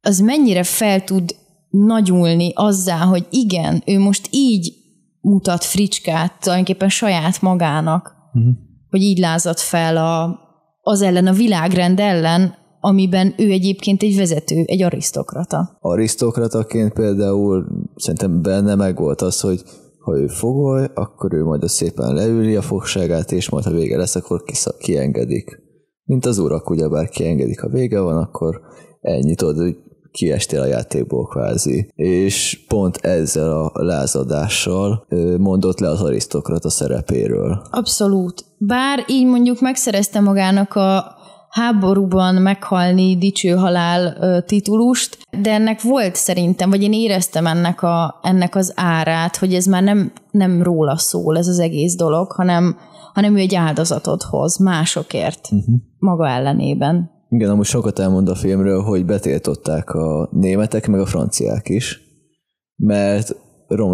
az 0.00 0.18
mennyire 0.18 0.62
fel 0.62 1.04
tud 1.04 1.36
nagyulni 1.70 2.52
azzá, 2.54 2.96
hogy 2.96 3.26
igen, 3.30 3.82
ő 3.86 3.98
most 3.98 4.28
így 4.30 4.72
mutat 5.20 5.64
fricskát 5.64 6.40
tulajdonképpen 6.40 6.88
saját 6.88 7.42
magának, 7.42 8.14
uh-huh. 8.32 8.68
Hogy 8.90 9.02
így 9.02 9.18
lázadt 9.18 9.60
fel 9.60 9.96
a, 9.96 10.38
az 10.82 11.02
ellen, 11.02 11.26
a 11.26 11.32
világrend 11.32 12.00
ellen, 12.00 12.54
amiben 12.80 13.34
ő 13.36 13.50
egyébként 13.50 14.02
egy 14.02 14.16
vezető, 14.16 14.62
egy 14.66 14.82
arisztokrata. 14.82 15.78
Arisztokrataként 15.80 16.92
például 16.92 17.66
szerintem 17.96 18.42
benne 18.42 18.74
meg 18.74 18.96
volt 18.96 19.20
az, 19.20 19.40
hogy 19.40 19.62
ha 20.00 20.18
ő 20.18 20.26
fogoly, 20.26 20.88
akkor 20.94 21.34
ő 21.34 21.44
majd 21.44 21.62
a 21.62 21.68
szépen 21.68 22.14
leüli 22.14 22.56
a 22.56 22.62
fogságát, 22.62 23.32
és 23.32 23.48
majd 23.48 23.64
ha 23.64 23.70
vége 23.70 23.96
lesz, 23.96 24.14
akkor 24.14 24.42
kiengedik. 24.78 25.62
Mint 26.04 26.26
az 26.26 26.38
urak, 26.38 26.70
ugyebár 26.70 27.08
kiengedik, 27.08 27.60
ha 27.60 27.68
vége 27.68 28.00
van, 28.00 28.16
akkor 28.16 28.60
ennyit 29.00 29.36
tudod, 29.36 29.76
kiestél 30.12 30.60
a 30.60 30.66
játékból 30.66 31.26
kvázi. 31.26 31.90
És 31.94 32.64
pont 32.68 32.96
ezzel 32.96 33.50
a 33.50 33.70
lázadással 33.74 35.06
mondott 35.38 35.78
le 35.80 35.88
az 35.88 36.00
arisztokrata 36.02 36.70
szerepéről. 36.70 37.62
Abszolút. 37.70 38.44
Bár 38.58 39.04
így 39.08 39.26
mondjuk 39.26 39.60
megszerezte 39.60 40.20
magának 40.20 40.74
a 40.74 41.18
háborúban 41.50 42.34
meghalni 42.34 43.16
dicső 43.16 43.50
halál 43.54 44.16
titulust, 44.46 45.18
de 45.42 45.52
ennek 45.52 45.82
volt 45.82 46.14
szerintem, 46.14 46.70
vagy 46.70 46.82
én 46.82 46.92
éreztem 46.92 47.46
ennek, 47.46 47.82
a, 47.82 48.20
ennek 48.22 48.54
az 48.54 48.72
árát, 48.76 49.36
hogy 49.36 49.54
ez 49.54 49.66
már 49.66 49.82
nem, 49.82 50.12
nem 50.30 50.62
róla 50.62 50.96
szól 50.96 51.38
ez 51.38 51.46
az 51.46 51.58
egész 51.58 51.94
dolog, 51.94 52.32
hanem, 52.32 52.76
hanem 53.14 53.36
ő 53.36 53.38
egy 53.38 53.54
áldozatot 53.54 54.22
hoz 54.22 54.58
másokért 54.58 55.48
uh-huh. 55.50 55.74
maga 55.98 56.28
ellenében. 56.28 57.10
Igen, 57.32 57.50
amúgy 57.50 57.64
sokat 57.64 57.98
elmond 57.98 58.28
a 58.28 58.34
filmről, 58.34 58.82
hogy 58.82 59.04
betiltották 59.04 59.90
a 59.90 60.28
németek, 60.32 60.86
meg 60.86 61.00
a 61.00 61.06
franciák 61.06 61.68
is, 61.68 62.00
mert 62.76 63.36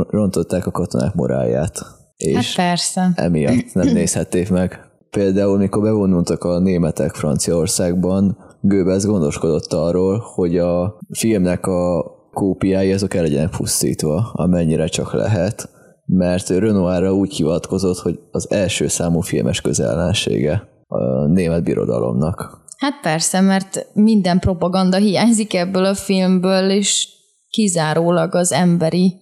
rontották 0.08 0.66
a 0.66 0.70
katonák 0.70 1.14
morálját. 1.14 1.80
És 2.16 2.56
hát 2.56 2.66
persze. 2.66 3.12
emiatt 3.14 3.72
nem 3.72 3.92
nézhették 3.92 4.50
meg. 4.50 4.80
Például, 5.10 5.58
mikor 5.58 5.82
bevonultak 5.82 6.44
a 6.44 6.58
németek 6.58 7.14
Franciaországban, 7.14 8.36
Goebbels 8.60 9.04
gondoskodott 9.04 9.72
arról, 9.72 10.18
hogy 10.34 10.58
a 10.58 10.98
filmnek 11.12 11.66
a 11.66 12.04
kópiái 12.32 12.92
azok 12.92 13.14
el 13.14 13.22
legyenek 13.22 13.50
pusztítva, 13.50 14.30
amennyire 14.32 14.86
csak 14.86 15.12
lehet, 15.12 15.68
mert 16.06 16.48
Renoirra 16.48 17.14
úgy 17.14 17.34
hivatkozott, 17.34 17.98
hogy 17.98 18.20
az 18.30 18.50
első 18.50 18.88
számú 18.88 19.20
filmes 19.20 19.60
közellensége 19.60 20.68
a 20.86 21.26
német 21.26 21.62
birodalomnak. 21.62 22.64
Hát 22.76 23.00
persze, 23.02 23.40
mert 23.40 23.86
minden 23.92 24.38
propaganda 24.38 24.96
hiányzik 24.96 25.54
ebből 25.54 25.84
a 25.84 25.94
filmből, 25.94 26.70
és 26.70 27.08
kizárólag 27.48 28.34
az 28.34 28.52
emberi 28.52 29.16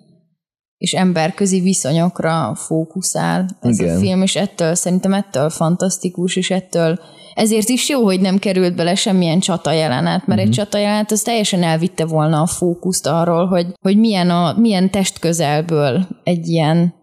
és 0.76 0.92
emberközi 0.92 1.60
viszonyokra 1.60 2.54
fókuszál 2.54 3.58
ez 3.60 3.80
Igen. 3.80 3.96
a 3.96 3.98
film, 3.98 4.22
és 4.22 4.36
ettől 4.36 4.74
szerintem 4.74 5.12
ettől 5.12 5.50
fantasztikus, 5.50 6.36
és 6.36 6.50
ettől 6.50 6.98
ezért 7.34 7.68
is 7.68 7.88
jó, 7.88 8.02
hogy 8.02 8.20
nem 8.20 8.38
került 8.38 8.74
bele 8.74 8.94
semmilyen 8.94 9.40
csata 9.40 9.72
jelenet, 9.72 10.26
mert 10.26 10.26
uh-huh. 10.26 10.40
egy 10.40 10.46
mhm. 10.46 10.56
csata 10.56 10.78
jelenet 10.78 11.10
az 11.10 11.22
teljesen 11.22 11.62
elvitte 11.62 12.04
volna 12.04 12.40
a 12.40 12.46
fókuszt 12.46 13.06
arról, 13.06 13.46
hogy, 13.46 13.66
hogy 13.80 13.98
milyen, 13.98 14.30
a, 14.30 14.54
milyen 14.58 14.90
testközelből 14.90 16.06
egy 16.24 16.48
ilyen 16.48 16.94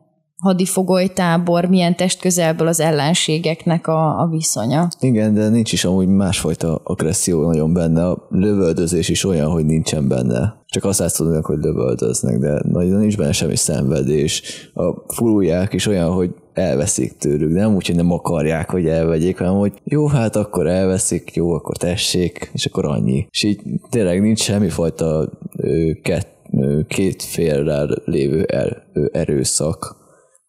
hadifogolytábor, 0.42 1.66
milyen 1.66 1.96
testközelből 1.96 2.68
az 2.68 2.80
ellenségeknek 2.80 3.88
a, 3.88 4.20
a 4.20 4.28
viszonya. 4.28 4.88
Igen, 5.00 5.34
de 5.34 5.50
nincs 5.50 5.72
is 5.72 5.86
amúgy 5.86 6.08
másfajta 6.08 6.82
agresszió 6.84 7.46
nagyon 7.46 7.74
benne. 7.74 8.08
A 8.08 8.28
lövöldözés 8.30 9.10
is 9.10 9.26
olyan, 9.26 9.52
hogy 9.52 9.66
nincsen 9.66 10.08
benne. 10.08 10.60
Csak 10.66 10.84
azt 10.84 11.00
látsz 11.00 11.16
tudni, 11.16 11.40
hogy 11.42 11.58
lövöldöznek, 11.58 12.38
de 12.38 12.62
nagyon 12.72 13.00
nincs 13.00 13.18
benne 13.18 13.32
semmi 13.32 13.56
szenvedés. 13.56 14.42
A 14.74 15.14
furulják 15.14 15.74
is 15.74 15.88
olyan, 15.88 16.12
hogy 16.12 16.36
elveszik 16.54 17.18
tőlük, 17.18 17.52
nem 17.52 17.76
úgy, 17.76 17.88
hogy 17.88 17.96
nem 17.96 18.12
akarják, 18.12 18.70
hogy 18.70 18.88
elvegyék, 18.88 19.38
hanem 19.38 19.54
hogy 19.54 19.74
jó, 19.84 20.08
hát 20.08 20.36
akkor 20.36 20.68
elveszik, 20.68 21.32
jó, 21.36 21.52
akkor 21.52 21.78
tessék, 21.78 22.52
és 22.54 22.66
akkor 22.66 22.86
annyi. 22.86 23.28
És 23.30 23.44
így 23.44 23.62
tényleg 23.90 24.22
nincs 24.22 24.40
semmifajta 24.40 25.30
ö, 25.58 25.92
két, 26.88 27.24
félrel 27.24 28.02
lévő 28.06 28.44
er, 28.44 28.84
erőszak 29.12 30.01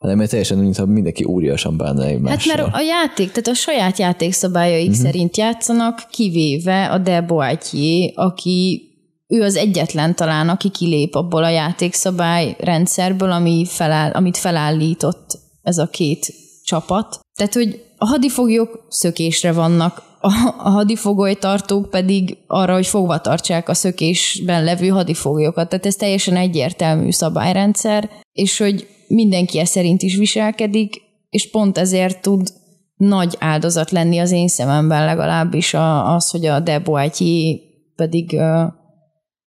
hanem 0.03 0.17
mert 0.17 0.31
teljesen 0.31 0.57
úgy, 0.59 0.63
mintha 0.63 0.87
mindenki 0.87 1.25
óriásan 1.25 1.77
bánna 1.77 2.05
egymással. 2.05 2.57
Hát 2.57 2.63
mert 2.63 2.75
a 2.75 2.81
játék, 2.81 3.29
tehát 3.29 3.47
a 3.47 3.55
saját 3.55 3.99
játékszabályaik 3.99 4.91
uh-huh. 4.91 5.05
szerint 5.05 5.37
játszanak, 5.37 6.07
kivéve 6.11 6.91
a 6.91 6.99
De 6.99 7.21
Boitier, 7.21 8.13
aki 8.15 8.87
ő 9.27 9.43
az 9.43 9.57
egyetlen 9.57 10.15
talán, 10.15 10.49
aki 10.49 10.71
kilép 10.71 11.15
abból 11.15 11.45
a 11.45 11.49
játékszabály 11.49 12.57
rendszerből, 12.59 13.31
ami 13.31 13.65
feláll, 13.69 14.11
amit 14.11 14.37
felállított 14.37 15.39
ez 15.63 15.79
a 15.79 15.87
két 15.87 16.33
csapat. 16.65 17.21
Tehát, 17.35 17.55
hogy 17.55 17.85
a 17.99 18.07
hadifoglyok 18.07 18.87
szökésre 18.89 19.53
vannak, 19.53 20.03
a, 20.21 20.33
a 20.59 20.69
hadifogolytartók 20.69 21.91
pedig 21.91 22.37
arra, 22.47 22.75
hogy 22.75 22.87
fogva 22.87 23.21
tartsák 23.21 23.69
a 23.69 23.75
szökésben 23.75 24.65
levő 24.65 24.89
hadifoglyokat. 24.89 25.69
Tehát 25.69 25.87
ez 25.87 25.95
teljesen 25.95 26.37
egyértelmű 26.37 27.11
szabályrendszer, 27.11 28.11
és 28.33 28.59
hogy 28.59 28.89
mindenki 29.15 29.59
e 29.59 29.65
szerint 29.65 30.03
is 30.03 30.17
viselkedik, 30.17 31.01
és 31.31 31.51
pont 31.51 31.79
ezért 31.79 32.23
tud 32.23 32.49
nagy 32.97 33.37
áldozat 33.39 33.91
lenni 33.91 34.19
az 34.19 34.31
én 34.31 34.49
szememben 34.49 35.05
legalábbis 35.05 35.75
az, 36.05 36.31
hogy 36.31 36.47
a 36.47 36.61
Deboatyi 36.61 37.63
pedig 37.97 38.37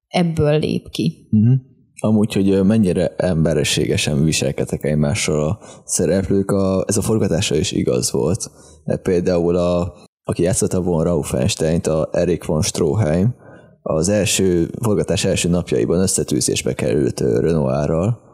ebből 0.07 0.59
lép 0.59 0.89
ki. 0.89 1.27
Uh-huh. 1.31 1.59
Amúgy, 1.99 2.33
hogy 2.33 2.63
mennyire 2.63 3.15
emberességesen 3.17 4.23
viselkedtek 4.23 4.83
egymással 4.83 5.47
a 5.47 5.59
szereplők, 5.85 6.51
a, 6.51 6.83
ez 6.87 6.97
a 6.97 7.01
forgatása 7.01 7.55
is 7.55 7.71
igaz 7.71 8.11
volt. 8.11 8.51
De 8.83 8.97
például 8.97 9.55
a, 9.55 9.93
aki 10.23 10.43
játszotta 10.43 10.81
volna 10.81 11.09
Rauf 11.09 11.33
Einstein-t, 11.33 11.87
a 11.87 12.09
Erik 12.11 12.45
von 12.45 12.61
Stroheim, 12.61 13.35
az 13.81 14.09
első 14.09 14.69
forgatás 14.81 15.25
első 15.25 15.49
napjaiban 15.49 15.99
összetűzésbe 15.99 16.73
került 16.73 17.19
Renoirral, 17.19 18.24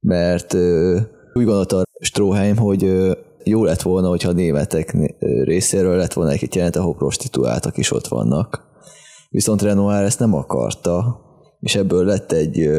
mert 0.00 0.54
úgy 1.34 1.44
gondolta 1.44 1.82
Stroheim, 2.00 2.56
hogy 2.56 3.10
jó 3.44 3.64
lett 3.64 3.82
volna, 3.82 4.08
hogyha 4.08 4.28
a 4.28 4.32
németek 4.32 4.96
részéről 5.44 5.96
lett 5.96 6.12
volna 6.12 6.30
egy 6.30 6.54
jelent, 6.54 6.76
ahol 6.76 6.94
prostituáltak 6.94 7.76
is 7.76 7.92
ott 7.92 8.06
vannak. 8.06 8.64
Viszont 9.30 9.62
Renoir 9.62 10.02
ezt 10.02 10.18
nem 10.18 10.34
akarta, 10.34 11.20
és 11.60 11.74
ebből 11.74 12.04
lett 12.04 12.32
egy 12.32 12.70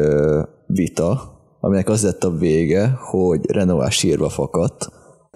vita, 0.66 1.36
aminek 1.60 1.88
az 1.88 2.02
lett 2.02 2.24
a 2.24 2.30
vége, 2.30 2.88
hogy 3.10 3.50
Renoir 3.50 3.90
sírva 3.90 4.28
fakadt, 4.28 4.88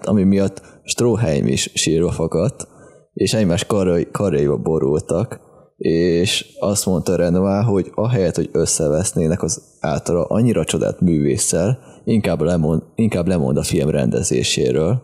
ami 0.02 0.22
miatt 0.22 0.62
Stroheim 0.84 1.46
is 1.46 1.70
sírva 1.74 2.10
fakadt, 2.10 2.68
és 3.12 3.34
egymás 3.34 3.66
karjaiba 4.12 4.56
borultak, 4.56 5.40
és 5.82 6.46
azt 6.58 6.86
mondta 6.86 7.16
Renoir, 7.16 7.64
hogy 7.64 7.90
ahelyett, 7.94 8.36
hogy 8.36 8.48
összevesznének 8.52 9.42
az 9.42 9.62
általa 9.80 10.24
annyira 10.24 10.64
csodált 10.64 11.00
művésszel, 11.00 11.78
inkább 12.04 12.40
lemond, 12.40 12.82
inkább 12.94 13.26
lemond 13.26 13.56
a 13.56 13.62
film 13.62 13.90
rendezéséről, 13.90 15.02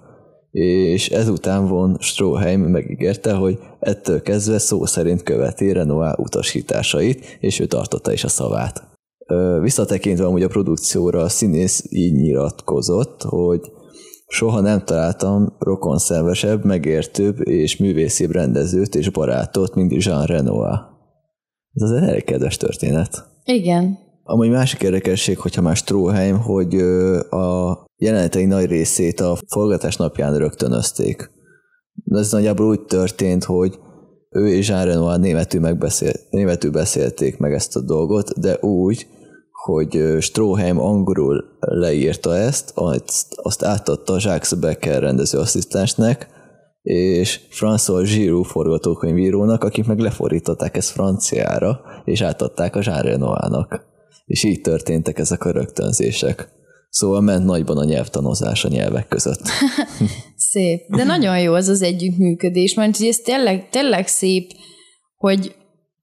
és 0.50 1.08
ezután 1.08 1.66
von 1.66 1.96
Stroheim 2.00 2.60
megígérte, 2.60 3.32
hogy 3.32 3.58
ettől 3.80 4.22
kezdve 4.22 4.58
szó 4.58 4.84
szerint 4.84 5.22
követi 5.22 5.72
Renoir 5.72 6.14
utasításait, 6.18 7.38
és 7.40 7.60
ő 7.60 7.66
tartotta 7.66 8.12
is 8.12 8.24
a 8.24 8.28
szavát. 8.28 8.82
Visszatekintve 9.60 10.24
amúgy 10.24 10.42
a 10.42 10.48
produkcióra 10.48 11.20
a 11.20 11.28
színész 11.28 11.84
így 11.90 12.14
nyilatkozott, 12.14 13.22
hogy 13.22 13.60
soha 14.28 14.60
nem 14.60 14.84
találtam 14.84 15.56
rokonszenvesebb, 15.58 16.64
megértőbb 16.64 17.48
és 17.48 17.76
művészibb 17.76 18.30
rendezőt 18.30 18.94
és 18.94 19.10
barátot, 19.10 19.74
mint 19.74 20.04
Jean 20.04 20.26
Renoir. 20.26 20.78
Ez 21.74 21.90
az 21.90 21.92
elég 21.92 22.24
kedves 22.24 22.56
történet. 22.56 23.24
Igen. 23.44 23.98
Amúgy 24.22 24.50
másik 24.50 24.82
érdekesség, 24.82 25.38
hogyha 25.38 25.62
már 25.62 25.76
Stroheim, 25.76 26.38
hogy 26.38 26.74
a 27.30 27.84
jelenetei 27.96 28.44
nagy 28.44 28.66
részét 28.66 29.20
a 29.20 29.38
forgatás 29.46 29.96
napján 29.96 30.38
rögtönözték. 30.38 31.30
Ez 32.04 32.32
nagyjából 32.32 32.66
úgy 32.66 32.80
történt, 32.80 33.44
hogy 33.44 33.78
ő 34.30 34.48
és 34.48 34.68
Jean 34.68 34.84
Renoir 34.84 35.18
németül, 35.18 35.60
megbeszél, 35.60 36.12
németül 36.30 36.70
beszélték 36.70 37.38
meg 37.38 37.52
ezt 37.52 37.76
a 37.76 37.80
dolgot, 37.80 38.40
de 38.40 38.58
úgy, 38.60 39.06
hogy 39.64 40.16
Stroheim 40.21 40.81
angolul 40.81 41.44
leírta 41.61 42.37
ezt, 42.37 42.71
azt, 42.75 43.35
azt 43.35 43.64
átadta 43.64 44.12
Jacques 44.12 44.61
Becker 44.61 45.03
rendezőasszisztensnek, 45.03 46.29
és 46.83 47.40
François 47.51 48.11
Giroux 48.14 48.51
forgatókönyvírónak, 48.51 49.64
akik 49.64 49.87
meg 49.87 49.99
lefordították 49.99 50.77
ezt 50.77 50.90
franciára, 50.90 51.81
és 52.05 52.21
átadták 52.21 52.77
a 52.77 52.81
Jean 52.83 53.03
Renoirnak. 53.03 53.87
És 54.25 54.44
így 54.44 54.61
történtek 54.61 55.18
ezek 55.18 55.44
a 55.44 55.51
rögtönzések. 55.51 56.49
Szóval 56.90 57.21
ment 57.21 57.44
nagyban 57.44 57.79
a 57.79 57.85
nyelvtanozás 57.85 58.64
a 58.64 58.68
nyelvek 58.68 59.09
között. 59.09 59.40
szép. 60.53 60.87
De 60.88 61.05
nagyon 61.05 61.40
jó 61.40 61.55
az 61.55 61.68
az 61.68 61.83
együttműködés, 61.83 62.75
mert 62.75 63.01
ez 63.01 63.16
tényleg, 63.16 63.68
tényleg 63.71 64.07
szép, 64.07 64.51
hogy 65.16 65.55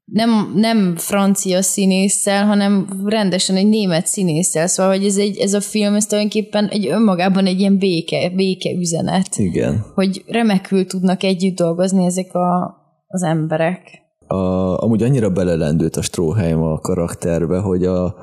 nem, 0.06 0.52
nem 0.56 0.96
francia 0.96 1.62
színésszel, 1.62 2.46
hanem 2.46 2.88
rendesen 3.06 3.56
egy 3.56 3.68
német 3.68 4.08
színésszel, 4.08 4.68
szóval 4.68 4.98
hogy 4.98 5.06
ez, 5.06 5.18
egy, 5.18 5.38
ez 5.38 5.54
a 5.54 5.62
film, 5.62 5.94
ez 5.94 6.06
tulajdonképpen 6.06 6.68
egy 6.68 6.88
önmagában 6.88 7.46
egy 7.46 7.60
ilyen 7.60 7.78
béke, 7.78 8.30
béke 8.30 8.72
üzenet. 8.72 9.38
Igen. 9.38 9.86
Hogy 9.94 10.24
remekül 10.28 10.86
tudnak 10.86 11.24
együtt 11.24 11.56
dolgozni 11.56 12.06
ezek 12.06 12.34
a, 12.34 12.78
az 13.08 13.24
emberek. 13.24 14.04
A, 14.28 14.36
amúgy 14.84 15.04
annyira 15.04 15.30
belelendült 15.30 15.96
a 15.96 16.02
Stroheim 16.02 16.62
a 16.62 16.80
karakterbe, 16.80 17.60
hogy 17.60 17.86
a 17.86 18.16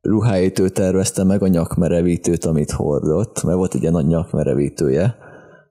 ruháit 0.00 0.58
ő 0.58 0.68
tervezte 0.68 1.24
meg 1.24 1.42
a 1.42 1.46
nyakmerevítőt, 1.46 2.44
amit 2.44 2.70
hordott, 2.70 3.42
mert 3.42 3.56
volt 3.56 3.74
egy 3.74 3.80
ilyen 3.80 3.92
nagy 3.92 4.06
nyakmerevítője 4.06 5.16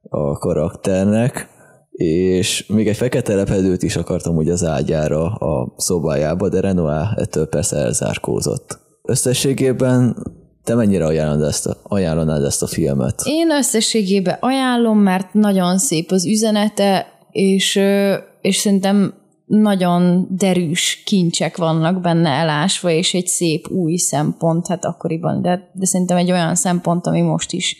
a 0.09 0.37
karakternek, 0.37 1.49
és 1.91 2.65
még 2.67 2.87
egy 2.87 2.97
fekete 2.97 3.35
lepedőt 3.35 3.83
is 3.83 3.95
akartam 3.95 4.35
úgy 4.35 4.49
az 4.49 4.63
ágyára 4.63 5.25
a 5.25 5.73
szobájába, 5.77 6.49
de 6.49 6.59
Renoir 6.59 7.07
ettől 7.15 7.47
persze 7.47 7.77
elzárkózott. 7.77 8.79
Összességében 9.03 10.15
te 10.63 10.75
mennyire 10.75 11.05
ajánlod 11.05 11.47
ezt 11.47 11.67
a, 11.67 11.77
ajánlanád 11.83 12.43
ezt 12.43 12.63
a 12.63 12.67
filmet? 12.67 13.21
Én 13.25 13.51
összességében 13.51 14.37
ajánlom, 14.39 14.99
mert 14.99 15.33
nagyon 15.33 15.77
szép 15.77 16.11
az 16.11 16.25
üzenete, 16.25 17.07
és, 17.31 17.79
és 18.41 18.55
szerintem 18.55 19.13
nagyon 19.45 20.27
derűs 20.29 21.03
kincsek 21.05 21.57
vannak 21.57 22.01
benne 22.01 22.29
elásva, 22.29 22.89
és 22.89 23.13
egy 23.13 23.27
szép 23.27 23.67
új 23.67 23.95
szempont, 23.95 24.67
hát 24.67 24.85
akkoriban, 24.85 25.41
de, 25.41 25.71
de 25.73 25.85
szerintem 25.85 26.17
egy 26.17 26.31
olyan 26.31 26.55
szempont, 26.55 27.07
ami 27.07 27.21
most 27.21 27.51
is 27.51 27.75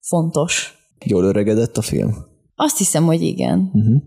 fontos. 0.00 0.74
Jól 1.04 1.24
öregedett 1.24 1.76
a 1.76 1.82
film? 1.82 2.29
Azt 2.62 2.78
hiszem, 2.78 3.04
hogy 3.04 3.22
igen. 3.22 3.70
Uh-huh. 3.74 4.02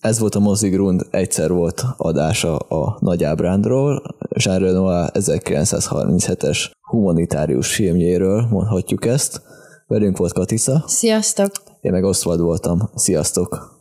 Ez 0.00 0.18
volt 0.18 0.34
a 0.34 0.40
Mozigrund, 0.40 1.06
egyszer 1.10 1.52
volt 1.52 1.84
adása 1.96 2.56
a 2.56 2.96
Nagy 3.00 3.24
Ábrándról, 3.24 4.02
Jean 4.28 4.58
Renoir 4.58 5.10
1937-es 5.12 6.70
humanitárius 6.80 7.74
filmjéről, 7.74 8.46
mondhatjuk 8.50 9.04
ezt. 9.04 9.42
Velünk 9.86 10.16
volt 10.16 10.32
Katica. 10.32 10.84
Sziasztok! 10.86 11.50
Én 11.80 11.92
meg 11.92 12.04
Oswald 12.04 12.40
voltam. 12.40 12.90
Sziasztok! 12.94 13.80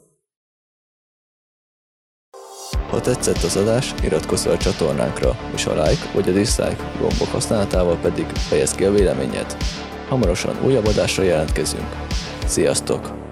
Ha 2.89 3.01
tetszett 3.01 3.43
az 3.43 3.55
adás, 3.55 3.93
iratkozz 4.03 4.43
fel 4.43 4.53
a 4.53 4.57
csatornánkra, 4.57 5.35
és 5.53 5.65
a 5.65 5.73
like 5.73 6.11
vagy 6.13 6.29
a 6.29 6.33
dislike 6.33 6.91
gombok 6.99 7.27
használatával 7.27 7.97
pedig 7.97 8.25
fejezd 8.25 8.75
ki 8.75 8.85
a 8.85 8.91
véleményed. 8.91 9.57
Hamarosan 10.09 10.65
újabb 10.65 10.85
adásra 10.85 11.23
jelentkezünk. 11.23 11.87
Sziasztok! 12.45 13.30